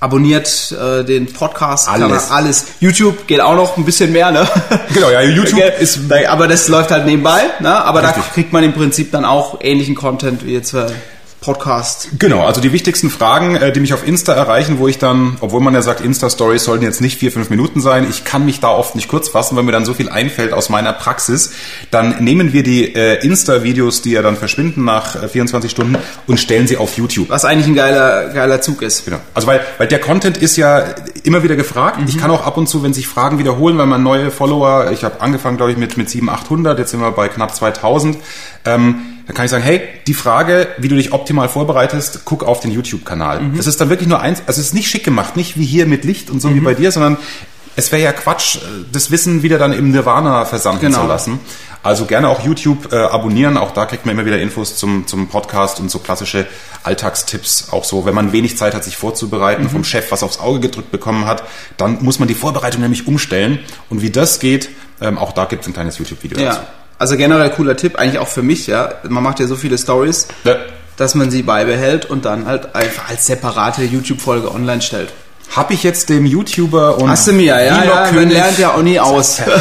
[0.01, 2.31] Abonniert äh, den Podcast, alles.
[2.31, 2.65] alles.
[2.81, 4.49] YouTube geht auch noch ein bisschen mehr, ne?
[4.95, 5.99] Genau, ja, YouTube ist.
[6.29, 7.75] Aber das läuft halt nebenbei, ne?
[7.75, 8.25] Aber Richtig.
[8.25, 10.73] da kriegt man im Prinzip dann auch ähnlichen Content wie jetzt.
[10.73, 10.87] Äh,
[11.45, 12.09] Podcast.
[12.19, 15.61] Genau, also die wichtigsten Fragen, äh, die mich auf Insta erreichen, wo ich dann, obwohl
[15.61, 18.69] man ja sagt, Insta-Stories sollten jetzt nicht vier, fünf Minuten sein, ich kann mich da
[18.69, 21.53] oft nicht kurz fassen, weil mir dann so viel einfällt aus meiner Praxis,
[21.91, 26.41] dann nehmen wir die äh, Insta-Videos, die ja dann verschwinden nach äh, 24 Stunden und
[26.41, 27.29] stellen sie auf YouTube.
[27.29, 29.05] Was eigentlich ein geiler, geiler Zug ist.
[29.05, 29.19] Genau.
[29.35, 32.01] Also weil, weil der Content ist ja immer wieder gefragt.
[32.01, 32.07] Mhm.
[32.09, 35.05] Ich kann auch ab und zu, wenn sich Fragen wiederholen, weil man neue Follower, ich
[35.05, 38.17] habe angefangen, glaube ich, mit, mit 700, 800, jetzt sind wir bei knapp 2000,
[38.65, 42.61] ähm, dann kann ich sagen, hey, die Frage, wie du dich optimal vorbereitest, guck auf
[42.61, 43.41] den YouTube-Kanal.
[43.41, 43.57] Mhm.
[43.57, 45.87] Das ist dann wirklich nur eins, also es ist nicht schick gemacht, nicht wie hier
[45.87, 46.57] mit Licht und so mhm.
[46.57, 47.17] wie bei dir, sondern
[47.77, 48.59] es wäre ja Quatsch,
[48.93, 51.03] das Wissen wieder dann im Nirvana versanden genau.
[51.03, 51.41] zu lassen.
[51.83, 55.29] Also gerne auch YouTube äh, abonnieren, auch da kriegt man immer wieder Infos zum, zum
[55.29, 56.47] Podcast und so klassische
[56.83, 57.73] Alltagstipps.
[57.73, 59.71] Auch so, wenn man wenig Zeit hat, sich vorzubereiten, mhm.
[59.71, 61.43] vom Chef was aufs Auge gedrückt bekommen hat,
[61.77, 63.59] dann muss man die Vorbereitung nämlich umstellen.
[63.91, 64.71] Und wie das geht,
[65.01, 66.45] ähm, auch da gibt es ein kleines YouTube-Video ja.
[66.47, 66.61] dazu.
[66.99, 68.95] Also generell cooler Tipp, eigentlich auch für mich, ja.
[69.09, 70.57] Man macht ja so viele Stories, ja.
[70.97, 75.13] dass man sie beibehält und dann halt einfach als separate YouTube-Folge online stellt.
[75.55, 78.83] Hab ich jetzt dem YouTuber und Hast du mir, ja, ja, man lernt ja auch
[78.83, 79.41] nie aus.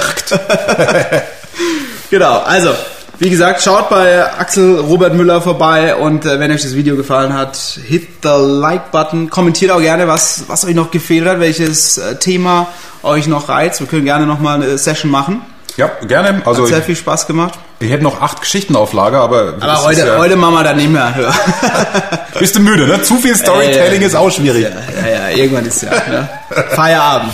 [2.13, 2.69] Genau, also,
[3.17, 7.33] wie gesagt, schaut bei Axel Robert Müller vorbei und äh, wenn euch das Video gefallen
[7.33, 9.31] hat, hit the Like-Button.
[9.31, 12.67] Kommentiert auch gerne, was, was euch noch gefehlt hat, welches äh, Thema
[13.01, 13.79] euch noch reizt.
[13.79, 15.41] Wir können gerne nochmal eine Session machen.
[15.77, 16.41] Ja, gerne.
[16.45, 17.57] Also Hat sehr viel Spaß gemacht.
[17.79, 19.55] Ich hätte noch acht Geschichten auf Lager, aber.
[19.59, 21.13] Aber heute, ja heute machen wir dann nicht mehr.
[22.39, 23.01] Bist du müde, ne?
[23.01, 24.63] Zu viel Storytelling äh, ist auch schwierig.
[24.63, 24.69] Ja,
[25.07, 26.29] ja, ja, irgendwann ist ja ne?
[26.75, 27.33] Feierabend.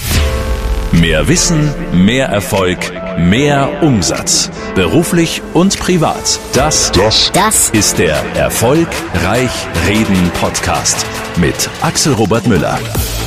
[0.92, 2.80] Mehr Wissen, mehr Erfolg,
[3.18, 4.50] mehr Umsatz.
[4.74, 6.40] Beruflich und privat.
[6.54, 9.52] Das, das, das ist der Erfolgreich
[9.88, 12.80] Reden Podcast mit Axel Robert Müller.